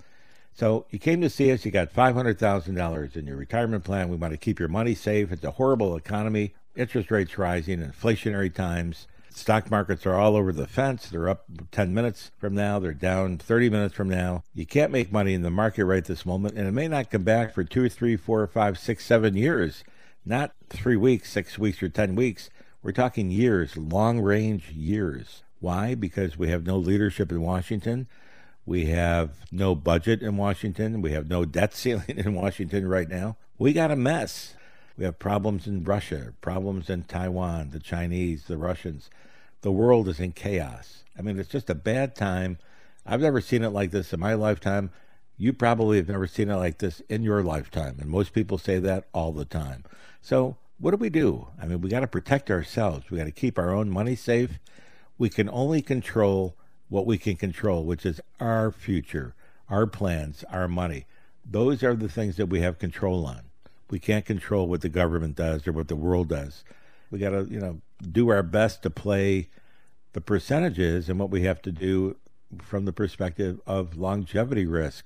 [0.56, 4.08] So you came to see us, you got $500,000 in your retirement plan.
[4.08, 5.30] We want to keep your money safe.
[5.30, 9.06] It's a horrible economy interest rates rising, inflationary times.
[9.28, 11.10] Stock markets are all over the fence.
[11.10, 12.78] They're up 10 minutes from now.
[12.78, 14.44] They're down 30 minutes from now.
[14.54, 17.22] You can't make money in the market right this moment, and it may not come
[17.22, 19.84] back for two, three, four, five, six, seven years.
[20.24, 22.48] Not three weeks, six weeks, or 10 weeks.
[22.82, 25.42] We're talking years, long range years.
[25.60, 25.94] Why?
[25.94, 28.08] Because we have no leadership in Washington.
[28.66, 31.00] We have no budget in Washington.
[31.00, 33.36] We have no debt ceiling in Washington right now.
[33.58, 34.54] We got a mess.
[34.98, 39.10] We have problems in Russia, problems in Taiwan, the Chinese, the Russians.
[39.60, 41.04] The world is in chaos.
[41.18, 42.58] I mean, it's just a bad time.
[43.04, 44.90] I've never seen it like this in my lifetime.
[45.38, 47.96] You probably have never seen it like this in your lifetime.
[48.00, 49.84] And most people say that all the time.
[50.20, 51.48] So, what do we do?
[51.60, 53.10] I mean, we got to protect ourselves.
[53.10, 54.58] We got to keep our own money safe.
[55.18, 56.56] We can only control
[56.88, 59.34] what we can control, which is our future,
[59.68, 61.06] our plans, our money.
[61.44, 63.42] Those are the things that we have control on.
[63.90, 66.64] We can't control what the government does or what the world does.
[67.10, 69.48] We got to, you know, do our best to play
[70.12, 72.16] the percentages and what we have to do
[72.60, 75.04] from the perspective of longevity risk.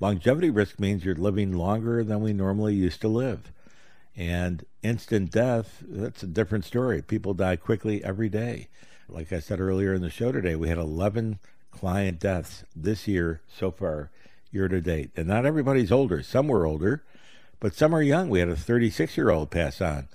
[0.00, 3.52] Longevity risk means you're living longer than we normally used to live.
[4.16, 7.02] And instant death, that's a different story.
[7.02, 8.68] People die quickly every day.
[9.08, 11.38] Like I said earlier in the show today, we had 11
[11.70, 14.10] client deaths this year so far,
[14.50, 15.10] year to date.
[15.16, 16.22] And not everybody's older.
[16.22, 17.02] Some were older,
[17.60, 18.28] but some are young.
[18.28, 20.08] We had a 36 year old pass on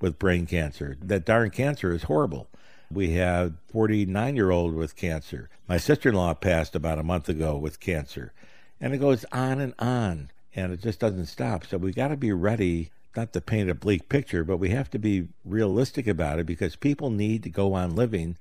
[0.00, 0.96] with brain cancer.
[1.02, 2.48] That darn cancer is horrible.
[2.90, 5.48] We have 49 year old with cancer.
[5.68, 8.32] My sister in law passed about a month ago with cancer.
[8.80, 11.66] And it goes on and on, and it just doesn't stop.
[11.66, 14.90] So we got to be ready, not to paint a bleak picture, but we have
[14.90, 18.36] to be realistic about it because people need to go on living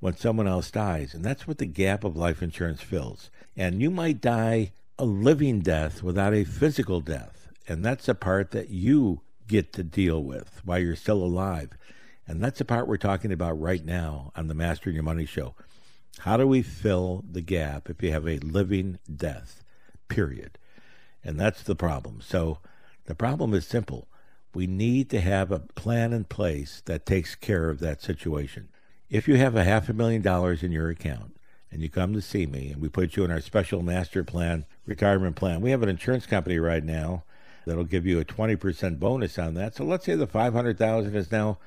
[0.00, 1.14] when someone else dies.
[1.14, 3.30] And that's what the gap of life insurance fills.
[3.56, 7.48] And you might die a living death without a physical death.
[7.68, 11.70] And that's the part that you get to deal with while you're still alive.
[12.26, 15.54] And that's the part we're talking about right now on the Mastering Your Money show.
[16.20, 19.62] How do we fill the gap if you have a living death?
[20.08, 20.58] Period.
[21.22, 22.20] And that's the problem.
[22.20, 22.58] So
[23.04, 24.08] the problem is simple.
[24.54, 28.68] We need to have a plan in place that takes care of that situation.
[29.10, 31.36] If you have a half a million dollars in your account
[31.70, 34.64] and you come to see me and we put you in our special master plan,
[34.86, 37.24] retirement plan, we have an insurance company right now
[37.66, 39.74] that'll give you a 20% bonus on that.
[39.74, 41.58] So let's say the 500,000 is now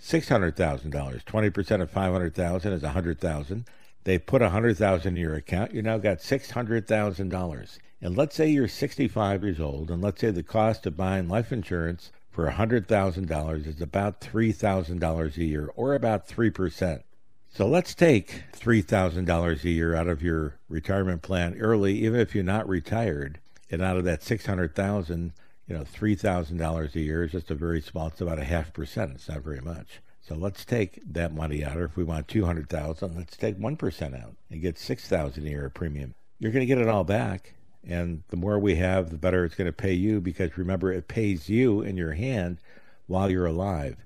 [0.00, 1.24] $600,000.
[1.24, 3.64] 20% of 500,000 is 100,000.
[4.04, 5.72] They put 100,000 in your account.
[5.72, 7.78] You now got $600,000.
[8.00, 11.52] And let's say you're 65 years old and let's say the cost of buying life
[11.52, 17.02] insurance for $100,000 is about $3,000 a year, or about 3%.
[17.50, 22.42] So let's take $3,000 a year out of your retirement plan early, even if you're
[22.42, 23.38] not retired.
[23.70, 25.32] And out of that 600000
[25.68, 29.12] you know, $3,000 a year is just a very small, it's about a half percent.
[29.14, 30.00] It's not very much.
[30.20, 34.34] So let's take that money out, or if we want 200000 let's take 1% out
[34.50, 36.14] and get 6000 a year premium.
[36.38, 37.54] You're going to get it all back
[37.86, 41.08] and the more we have, the better it's going to pay you because remember, it
[41.08, 42.58] pays you in your hand
[43.06, 43.96] while you're alive.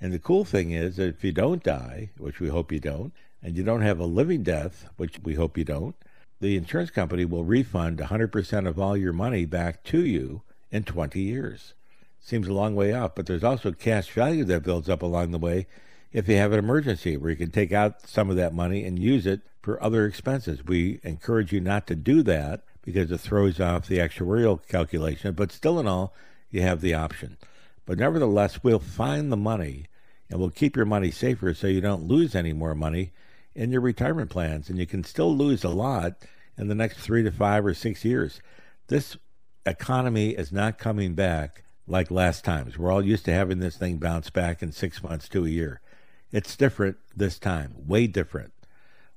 [0.00, 3.12] And the cool thing is that if you don't die, which we hope you don't,
[3.42, 5.94] and you don't have a living death, which we hope you don't,
[6.40, 11.20] the insurance company will refund 100% of all your money back to you in 20
[11.20, 11.72] years.
[12.20, 15.38] Seems a long way out, but there's also cash value that builds up along the
[15.38, 15.66] way
[16.12, 18.98] if you have an emergency where you can take out some of that money and
[18.98, 20.64] use it for other expenses.
[20.64, 25.34] We encourage you not to do that because it throws off the actuarial calculation.
[25.34, 26.14] But still, in all,
[26.50, 27.36] you have the option.
[27.86, 29.86] But nevertheless, we'll find the money
[30.30, 33.12] and we'll keep your money safer so you don't lose any more money
[33.54, 34.68] in your retirement plans.
[34.68, 36.14] And you can still lose a lot
[36.56, 38.40] in the next three to five or six years.
[38.88, 39.16] This
[39.66, 42.78] economy is not coming back like last times.
[42.78, 45.80] We're all used to having this thing bounce back in six months to a year.
[46.32, 48.52] It's different this time, way different.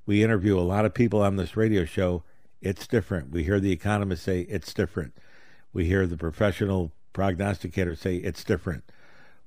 [0.05, 2.24] We interview a lot of people on this radio show
[2.62, 3.32] it's different.
[3.32, 5.14] We hear the economists say it's different.
[5.74, 8.84] We hear the professional prognosticators say it's different.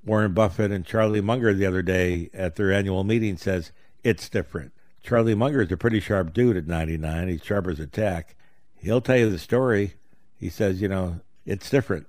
[0.04, 4.72] Warren Buffett and Charlie Munger the other day at their annual meeting says it's different.
[5.02, 7.28] Charlie Munger is a pretty sharp dude at 99.
[7.28, 8.34] He's sharp as a tack.
[8.76, 9.94] He'll tell you the story.
[10.36, 12.06] He says, you know, it's different.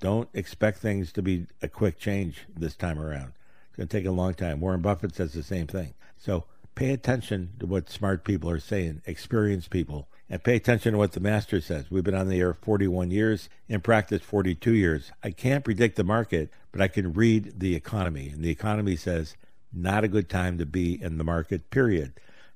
[0.00, 3.32] Don't expect things to be a quick change this time around.
[3.68, 4.60] It's going to take a long time.
[4.60, 5.94] Warren Buffett says the same thing.
[6.16, 10.98] So pay attention to what smart people are saying, experienced people and pay attention to
[10.98, 11.90] what the master says.
[11.90, 15.10] We've been on the air 41 years, in practice 42 years.
[15.24, 18.28] I can't predict the market, but I can read the economy.
[18.28, 19.36] And the economy says,
[19.72, 22.12] not a good time to be in the market, period.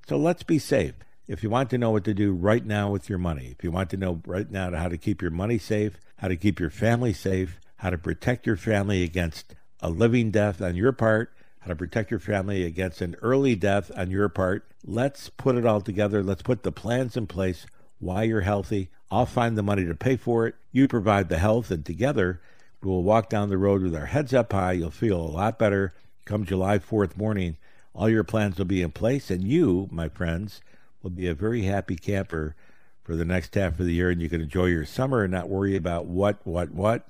[0.07, 0.93] So let's be safe.
[1.27, 3.71] If you want to know what to do right now with your money, if you
[3.71, 6.69] want to know right now how to keep your money safe, how to keep your
[6.69, 11.34] family safe, how to protect your family against a living death on your part,
[11.65, 14.67] how to protect your family against an early death on your part.
[14.85, 16.21] Let's put it all together.
[16.21, 17.65] Let's put the plans in place
[17.97, 18.89] while you're healthy.
[19.09, 20.53] I'll find the money to pay for it.
[20.71, 22.39] You provide the health, and together
[22.81, 24.73] we will walk down the road with our heads up high.
[24.73, 27.57] You'll feel a lot better come July 4th morning.
[27.95, 30.61] All your plans will be in place, and you, my friends,
[31.01, 32.55] will be a very happy camper
[33.03, 35.49] for the next half of the year, and you can enjoy your summer and not
[35.49, 37.07] worry about what, what, what.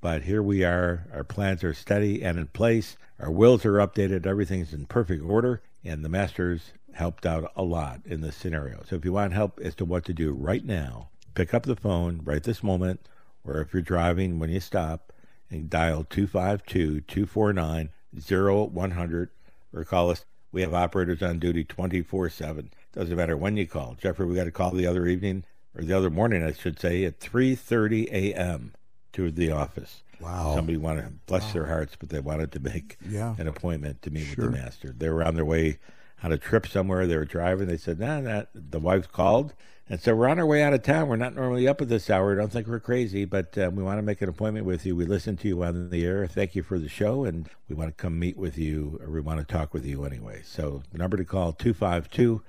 [0.00, 1.06] But here we are.
[1.12, 2.96] Our plans are steady and in place.
[3.18, 4.26] Our wills are updated.
[4.26, 5.60] Everything's in perfect order.
[5.84, 8.82] And the Masters helped out a lot in this scenario.
[8.88, 11.76] So if you want help as to what to do right now, pick up the
[11.76, 13.00] phone right this moment,
[13.44, 15.12] or if you're driving, when you stop,
[15.50, 19.30] and dial 252 249 0100
[19.72, 20.24] or call us.
[20.52, 22.70] We have operators on duty 24 7.
[22.92, 23.96] Doesn't matter when you call.
[24.00, 25.44] Jeffrey, we got a call the other evening,
[25.76, 28.72] or the other morning, I should say, at 3.30 a.m
[29.12, 30.02] to the office.
[30.20, 30.54] Wow.
[30.54, 31.52] Somebody wanted, to bless wow.
[31.52, 33.34] their hearts, but they wanted to make yeah.
[33.38, 34.44] an appointment to meet sure.
[34.44, 34.94] with the master.
[34.96, 35.78] They were on their way
[36.22, 37.06] on a trip somewhere.
[37.06, 37.68] They were driving.
[37.68, 38.42] They said, nah, nah.
[38.54, 39.54] The wife called
[39.88, 41.08] and said, we're on our way out of town.
[41.08, 42.34] We're not normally up at this hour.
[42.34, 44.94] Don't think we're crazy, but uh, we want to make an appointment with you.
[44.94, 46.26] We listen to you on the air.
[46.26, 49.20] Thank you for the show, and we want to come meet with you, or we
[49.20, 50.42] want to talk with you anyway.
[50.44, 52.42] So the number to call, 252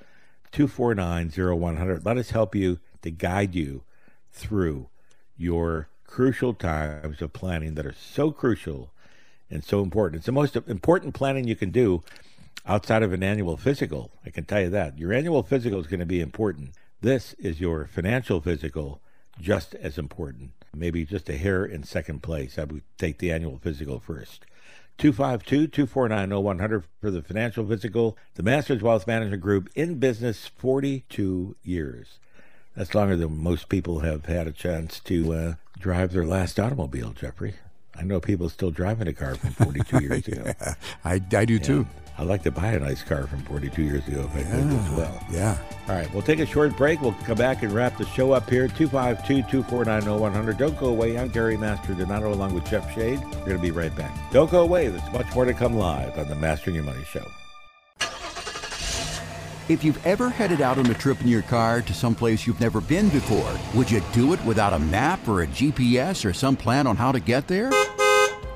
[0.51, 2.05] 249 0100.
[2.05, 3.83] Let us help you to guide you
[4.31, 4.89] through
[5.37, 8.91] your crucial times of planning that are so crucial
[9.49, 10.19] and so important.
[10.19, 12.03] It's the most important planning you can do
[12.67, 14.11] outside of an annual physical.
[14.25, 14.99] I can tell you that.
[14.99, 16.71] Your annual physical is going to be important.
[16.99, 18.99] This is your financial physical,
[19.39, 20.51] just as important.
[20.75, 22.59] Maybe just a hair in second place.
[22.59, 24.45] I would take the annual physical first.
[24.97, 28.17] 252 249 0100 for the financial physical.
[28.35, 32.19] The Masters Wealth Management Group in business 42 years.
[32.75, 37.11] That's longer than most people have had a chance to uh, drive their last automobile,
[37.11, 37.55] Jeffrey.
[37.95, 40.53] I know people still driving a car from 42 years ago.
[41.03, 41.85] I, I do too.
[42.17, 44.89] I'd like to buy a nice car from 42 years ago if I could as
[44.91, 45.25] well.
[45.31, 45.57] Yeah.
[45.87, 47.01] All right, we'll take a short break.
[47.01, 48.67] We'll come back and wrap the show up here.
[48.67, 50.57] 252 249 0100.
[50.57, 51.17] Don't go away.
[51.17, 53.19] I'm Gary Mastrodonato along with Jeff Shade.
[53.19, 54.15] We're going to be right back.
[54.31, 54.87] Don't go away.
[54.87, 57.25] There's much more to come live on the Mastering Your Money Show.
[59.69, 62.81] If you've ever headed out on a trip in your car to someplace you've never
[62.81, 66.87] been before, would you do it without a map or a GPS or some plan
[66.87, 67.69] on how to get there?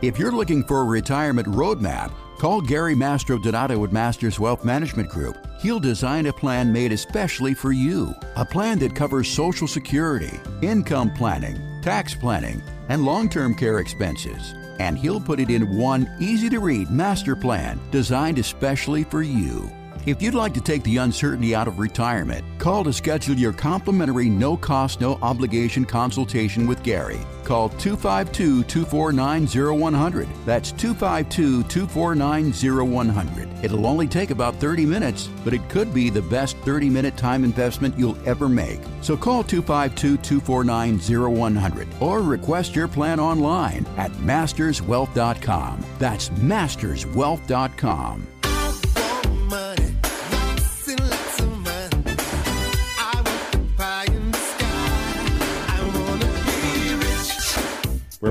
[0.02, 5.38] If you're looking for a retirement roadmap, call Gary Mastrodonato at Masters Wealth Management Group.
[5.62, 8.14] He'll design a plan made especially for you.
[8.36, 14.56] A plan that covers Social Security, income planning, tax planning, and long term care expenses.
[14.80, 19.72] And he'll put it in one easy to read master plan designed especially for you.
[20.06, 24.30] If you'd like to take the uncertainty out of retirement, call to schedule your complimentary
[24.30, 27.20] no cost, no obligation consultation with Gary.
[27.44, 30.28] Call 252 249 0100.
[30.46, 33.50] That's 252 249 0100.
[33.66, 37.44] It'll only take about 30 minutes, but it could be the best 30 minute time
[37.44, 38.82] investment you'll ever make.
[39.02, 41.00] So call 252 249
[41.34, 45.84] 0100 or request your plan online at masterswealth.com.
[45.98, 48.28] That's masterswealth.com.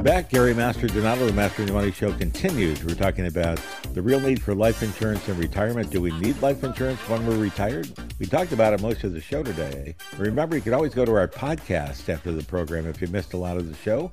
[0.05, 0.29] back.
[0.29, 2.85] Gary Mastrodonato, the Mastering Your Money Show continues.
[2.85, 3.59] We're talking about
[3.95, 5.89] the real need for life insurance in retirement.
[5.89, 7.91] Do we need life insurance when we're retired?
[8.21, 9.97] We talked about it most of the show today.
[10.19, 13.39] Remember, you can always go to our podcast after the program if you missed a
[13.39, 14.13] lot of the show.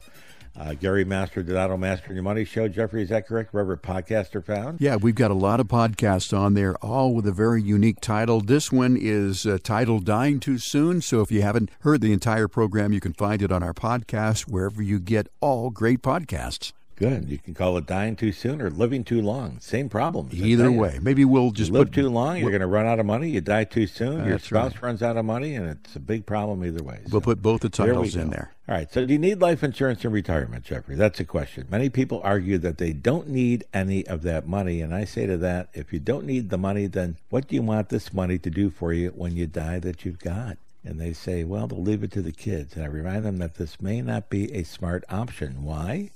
[0.58, 2.68] Uh, Gary Mastrodonato, Mastering Your Money Show.
[2.68, 3.54] Jeffrey, is that correct?
[3.54, 4.82] Wherever podcasts are found?
[4.82, 8.42] Yeah, we've got a lot of podcasts on there, all with a very unique title.
[8.42, 11.02] This one is uh, titled Dying Too Soon.
[11.02, 14.42] So if you haven't heard the entire program, you can find it on our podcast
[14.42, 16.74] wherever you get all great podcasts.
[17.02, 17.30] Good.
[17.30, 19.60] You can call it dying too soon or living too long.
[19.60, 20.30] Same problem.
[20.32, 23.00] Either way, maybe we'll You just live put too long, you're going to run out
[23.00, 23.28] of money.
[23.28, 24.84] You die too soon, your spouse right.
[24.84, 27.00] runs out of money, and it's a big problem either way.
[27.12, 28.54] We'll put both the titles in there.
[28.70, 28.94] All right.
[28.94, 30.94] So, do you need life insurance in retirement, Jeffrey?
[30.94, 31.66] That's a question.
[31.72, 34.80] Many people argue that they don't need any of that money.
[34.80, 37.64] And I say to that, if you don't need the money, then what do you
[37.64, 40.60] want this money to do for you when you die that you've got?
[40.84, 42.76] And they say, well, they'll leave it to the kids.
[42.76, 45.64] And I remind them that this may not be a smart option.
[45.64, 46.12] Why?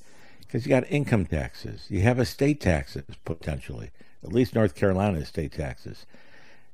[0.47, 3.91] Because you got income taxes, you have estate taxes potentially.
[4.23, 6.05] At least North Carolina estate taxes.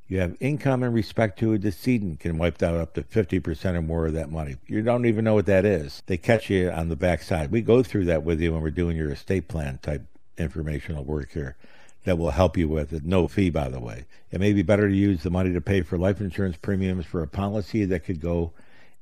[0.08, 3.82] You have income in respect to a decedent can wipe out up to 50% or
[3.82, 4.58] more of that money.
[4.68, 6.04] You don't even know what that is.
[6.06, 7.50] They catch you on the backside.
[7.50, 10.06] We go through that with you when we're doing your estate plan type
[10.38, 11.56] informational work here
[12.04, 13.06] that will help you with it.
[13.06, 14.06] No fee, by the way.
[14.32, 17.22] It may be better to use the money to pay for life insurance premiums for
[17.22, 18.52] a policy that could go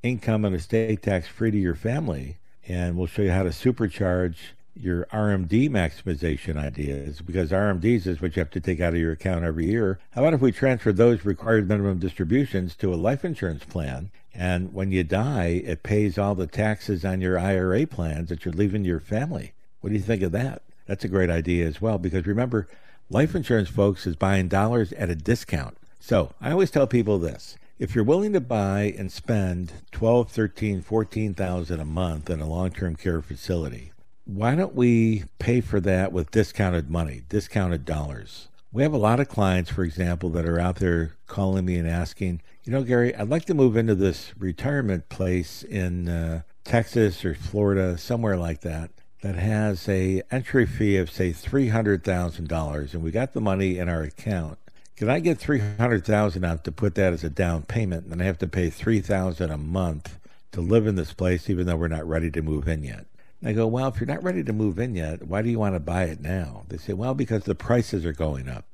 [0.03, 2.37] income and estate tax free to your family.
[2.67, 4.35] And we'll show you how to supercharge
[4.79, 9.11] your RMD maximization ideas because RMDs is what you have to take out of your
[9.11, 9.99] account every year.
[10.11, 14.11] How about if we transfer those required minimum distributions to a life insurance plan?
[14.33, 18.53] And when you die, it pays all the taxes on your IRA plans that you're
[18.53, 19.53] leaving your family.
[19.81, 20.61] What do you think of that?
[20.85, 22.67] That's a great idea as well because remember,
[23.09, 25.77] life insurance, folks, is buying dollars at a discount.
[25.99, 27.57] So I always tell people this.
[27.77, 32.95] If you're willing to buy and spend 12, 13, 14,000 a month in a long-term
[32.97, 33.91] care facility,
[34.33, 38.47] why don't we pay for that with discounted money, discounted dollars?
[38.71, 41.89] We have a lot of clients, for example, that are out there calling me and
[41.89, 47.25] asking, you know, Gary, I'd like to move into this retirement place in uh, Texas
[47.25, 48.91] or Florida, somewhere like that,
[49.23, 53.41] that has a entry fee of say three hundred thousand dollars, and we got the
[53.41, 54.59] money in our account.
[54.95, 58.11] Can I get three hundred thousand out to put that as a down payment, and
[58.11, 60.19] then I have to pay three thousand a month
[60.51, 63.07] to live in this place, even though we're not ready to move in yet?
[63.43, 65.75] I go, well, if you're not ready to move in yet, why do you want
[65.75, 66.63] to buy it now?
[66.67, 68.65] They say, well, because the prices are going up.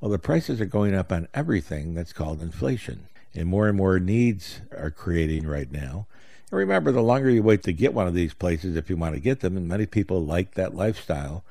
[0.00, 3.98] Well, the prices are going up on everything that's called inflation, and more and more
[3.98, 6.06] needs are creating right now.
[6.50, 9.14] And remember, the longer you wait to get one of these places, if you want
[9.14, 11.42] to get them, and many people like that lifestyle,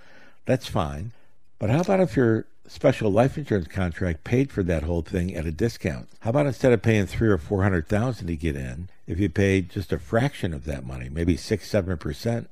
[0.46, 1.14] that's fine.
[1.58, 5.46] But how about if your special life insurance contract paid for that whole thing at
[5.46, 6.08] a discount?
[6.22, 9.30] How about instead of paying three or four hundred thousand to get in, if you
[9.30, 12.50] paid just a fraction of that money, maybe six, seven percent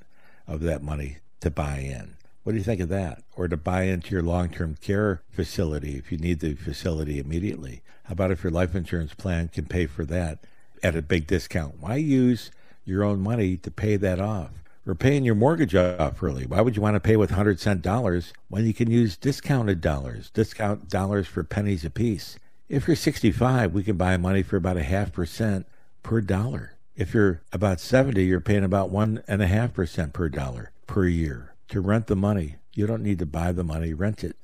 [0.47, 2.15] of that money to buy in?
[2.43, 3.23] What do you think of that?
[3.35, 7.81] Or to buy into your long term care facility if you need the facility immediately?
[8.03, 10.39] How about if your life insurance plan can pay for that
[10.81, 11.79] at a big discount?
[11.79, 12.49] Why use
[12.85, 14.51] your own money to pay that off?
[14.87, 16.45] Or paying your mortgage off early.
[16.45, 19.81] Why would you want to pay with 100 cent dollars when you can use discounted
[19.81, 22.39] dollars, discount dollars for pennies apiece?
[22.67, 25.67] If you're 65, we can buy money for about a half percent
[26.01, 26.77] per dollar.
[26.95, 31.05] If you're about 70, you're paying about one and a half percent per dollar per
[31.05, 31.53] year.
[31.69, 32.55] to rent the money.
[32.73, 34.35] You don't need to buy the money, rent it.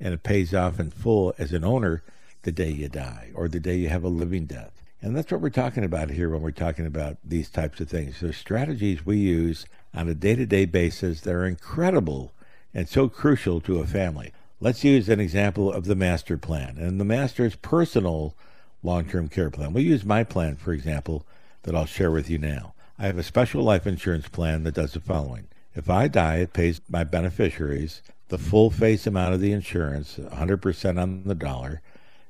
[0.00, 2.02] And it pays off in full as an owner
[2.42, 4.82] the day you die or the day you have a living death.
[5.00, 8.20] And that's what we're talking about here when we're talking about these types of things.
[8.20, 12.32] There's strategies we use on a day to day basis that are incredible
[12.74, 14.32] and so crucial to a family.
[14.60, 18.34] Let's use an example of the master plan and the master's personal
[18.82, 19.72] long term care plan.
[19.72, 21.26] We'll use my plan, for example,
[21.62, 22.74] that I'll share with you now.
[22.98, 25.48] I have a special life insurance plan that does the following.
[25.74, 31.02] If I die, it pays my beneficiaries the full face amount of the insurance, 100%
[31.02, 31.82] on the dollar,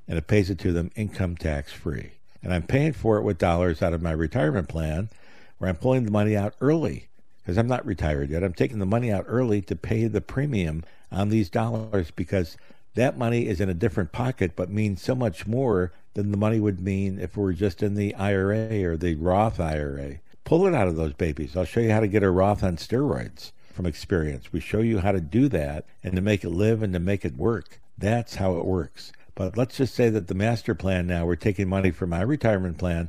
[0.08, 2.12] and it pays it to them income tax free.
[2.42, 5.10] And I'm paying for it with dollars out of my retirement plan
[5.58, 7.08] where I'm pulling the money out early
[7.42, 8.44] because I'm not retired yet.
[8.44, 12.56] I'm taking the money out early to pay the premium on these dollars because
[12.94, 16.60] that money is in a different pocket but means so much more than the money
[16.60, 20.20] would mean if we were just in the IRA or the Roth IRA.
[20.44, 21.56] Pull it out of those babies.
[21.56, 24.52] I'll show you how to get a Roth on steroids from experience.
[24.52, 27.24] We show you how to do that and to make it live and to make
[27.24, 27.80] it work.
[27.96, 29.12] That's how it works.
[29.34, 32.76] But let's just say that the master plan now, we're taking money from my retirement
[32.76, 33.08] plan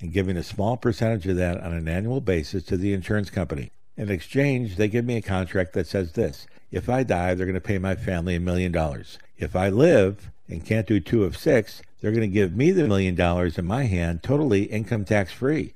[0.00, 3.70] and giving a small percentage of that on an annual basis to the insurance company.
[3.96, 7.54] In exchange, they give me a contract that says this if I die, they're going
[7.54, 9.18] to pay my family a million dollars.
[9.38, 12.86] If I live and can't do two of six, they're going to give me the
[12.86, 15.74] million dollars in my hand, totally income tax free.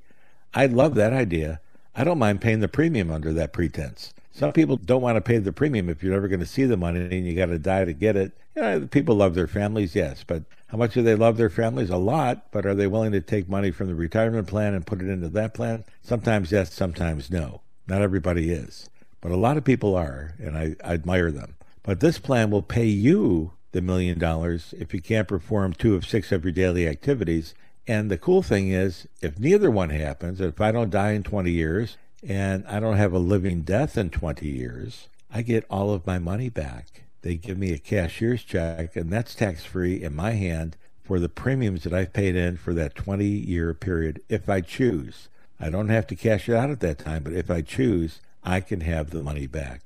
[0.53, 1.61] I love that idea.
[1.95, 4.13] I don't mind paying the premium under that pretense.
[4.31, 6.77] Some people don't want to pay the premium if you're never going to see the
[6.77, 8.31] money and you got to die to get it.
[8.55, 11.89] You know, people love their families, yes, but how much do they love their families?
[11.89, 15.01] A lot, but are they willing to take money from the retirement plan and put
[15.01, 15.83] it into that plan?
[16.01, 17.59] Sometimes yes, sometimes no.
[17.87, 21.55] Not everybody is, but a lot of people are, and I, I admire them.
[21.83, 26.05] But this plan will pay you the million dollars if you can't perform two of
[26.05, 27.53] six of your daily activities.
[27.85, 31.51] And the cool thing is, if neither one happens, if I don't die in 20
[31.51, 36.07] years and I don't have a living death in 20 years, I get all of
[36.07, 37.03] my money back.
[37.21, 41.29] They give me a cashier's check, and that's tax free in my hand for the
[41.29, 45.29] premiums that I've paid in for that 20 year period if I choose.
[45.59, 48.59] I don't have to cash it out at that time, but if I choose, I
[48.59, 49.81] can have the money back.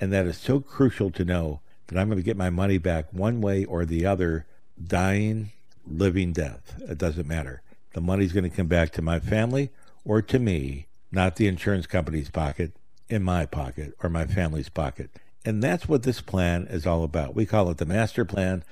[0.00, 3.06] And that is so crucial to know that I'm going to get my money back
[3.12, 4.46] one way or the other,
[4.82, 5.52] dying,
[5.86, 6.80] living, death.
[6.88, 7.62] It doesn't matter.
[7.94, 9.70] The money's going to come back to my family
[10.04, 12.72] or to me not the insurance company's pocket,
[13.08, 15.10] in my pocket or my family's pocket.
[15.44, 17.34] And that's what this plan is all about.
[17.34, 18.62] We call it the master plan.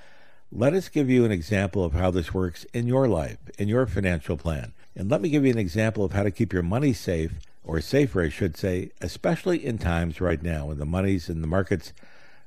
[0.53, 3.87] Let us give you an example of how this works in your life, in your
[3.87, 4.73] financial plan.
[4.95, 7.33] And let me give you an example of how to keep your money safe,
[7.65, 11.49] or safer, I should say, especially in times right now when the monies and the
[11.49, 11.93] markets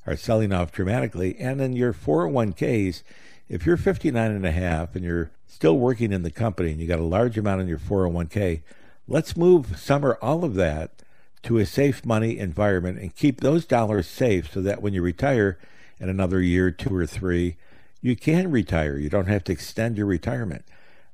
[0.06, 1.38] are selling off dramatically.
[1.38, 3.04] And in your 401ks,
[3.48, 6.88] if you're 59 and a half and you're still working in the company and you
[6.88, 8.62] got a large amount in your 401k,
[9.08, 11.03] Let's move some or all of that
[11.44, 15.58] to a safe money environment and keep those dollars safe so that when you retire
[16.00, 17.56] in another year, two or three,
[18.02, 18.98] you can retire.
[18.98, 20.66] You don't have to extend your retirement.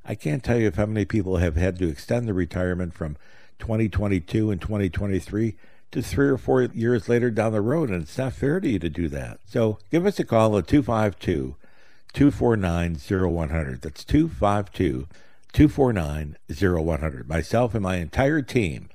[0.05, 3.17] I can't tell you how many people have had to extend the retirement from
[3.59, 5.55] 2022 and 2023
[5.91, 8.79] to three or four years later down the road, and it's not fair to you
[8.79, 9.39] to do that.
[9.45, 11.55] So give us a call at 252
[12.13, 13.81] 249 0100.
[13.81, 15.07] That's 252
[15.51, 17.29] 249 0100.
[17.29, 18.89] Myself and my entire team,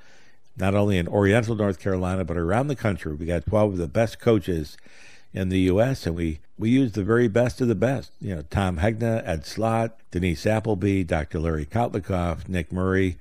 [0.57, 3.15] not only in Oriental, North Carolina, but around the country.
[3.15, 4.77] We got 12 of the best coaches
[5.33, 8.13] in the U.S., and we, we use the very best of the best.
[8.21, 11.41] You know, Tom Hegna, Ed Slott, Denise Appleby, Dr.
[11.41, 13.17] Larry Kotlikoff, Nick Murray,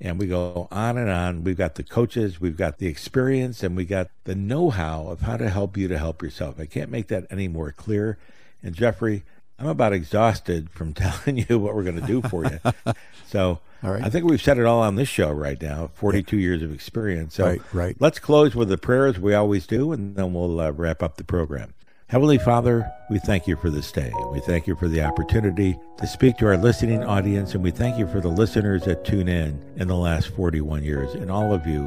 [0.00, 1.44] and we go on and on.
[1.44, 5.20] We've got the coaches, we've got the experience, and we got the know how of
[5.22, 6.58] how to help you to help yourself.
[6.58, 8.16] I can't make that any more clear.
[8.62, 9.24] And Jeffrey,
[9.58, 12.60] I'm about exhausted from telling you what we're going to do for you.
[13.26, 16.42] so I think we've said it all on this show right now 42 yeah.
[16.42, 17.34] years of experience.
[17.34, 17.96] So right, right.
[18.00, 21.24] let's close with the prayers we always do, and then we'll uh, wrap up the
[21.24, 21.74] program.
[22.08, 24.10] Heavenly Father, we thank you for this day.
[24.32, 27.98] We thank you for the opportunity to speak to our listening audience, and we thank
[27.98, 31.66] you for the listeners that tune in in the last 41 years and all of
[31.66, 31.82] you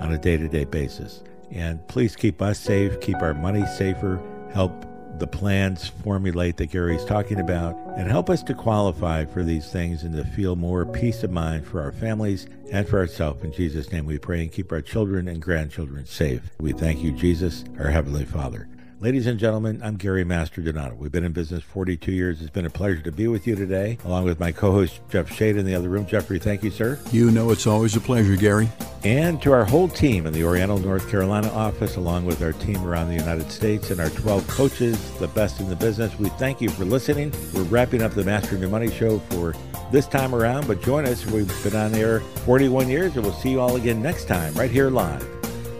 [0.00, 1.22] on a day to day basis.
[1.50, 4.22] And please keep us safe, keep our money safer,
[4.54, 4.72] help
[5.18, 10.02] the plans formulate that Gary's talking about and help us to qualify for these things
[10.02, 13.42] and to feel more peace of mind for our families and for ourselves.
[13.42, 16.42] In Jesus' name we pray and keep our children and grandchildren safe.
[16.60, 18.68] We thank you, Jesus, our Heavenly Father.
[19.00, 20.96] Ladies and gentlemen, I'm Gary Mastrodonato.
[20.96, 22.42] We've been in business 42 years.
[22.42, 25.56] It's been a pleasure to be with you today, along with my co-host Jeff Shade
[25.56, 26.04] in the other room.
[26.04, 26.98] Jeffrey, thank you, sir.
[27.12, 28.68] You know it's always a pleasure, Gary.
[29.04, 32.84] And to our whole team in the Oriental, North Carolina office, along with our team
[32.84, 36.60] around the United States and our 12 coaches, the best in the business, we thank
[36.60, 37.32] you for listening.
[37.54, 39.54] We're wrapping up the Mastering Your Money show for
[39.92, 41.24] this time around, but join us.
[41.24, 44.72] We've been on air 41 years, and we'll see you all again next time, right
[44.72, 45.24] here live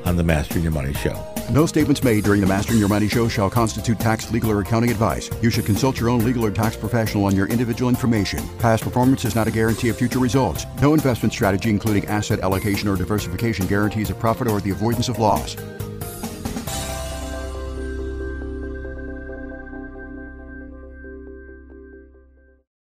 [0.06, 1.27] on the Mastering Your Money show.
[1.50, 4.90] No statements made during the Mastering Your Money show shall constitute tax, legal, or accounting
[4.90, 5.30] advice.
[5.40, 8.46] You should consult your own legal or tax professional on your individual information.
[8.58, 10.66] Past performance is not a guarantee of future results.
[10.82, 15.18] No investment strategy, including asset allocation or diversification, guarantees a profit or the avoidance of
[15.18, 15.56] loss.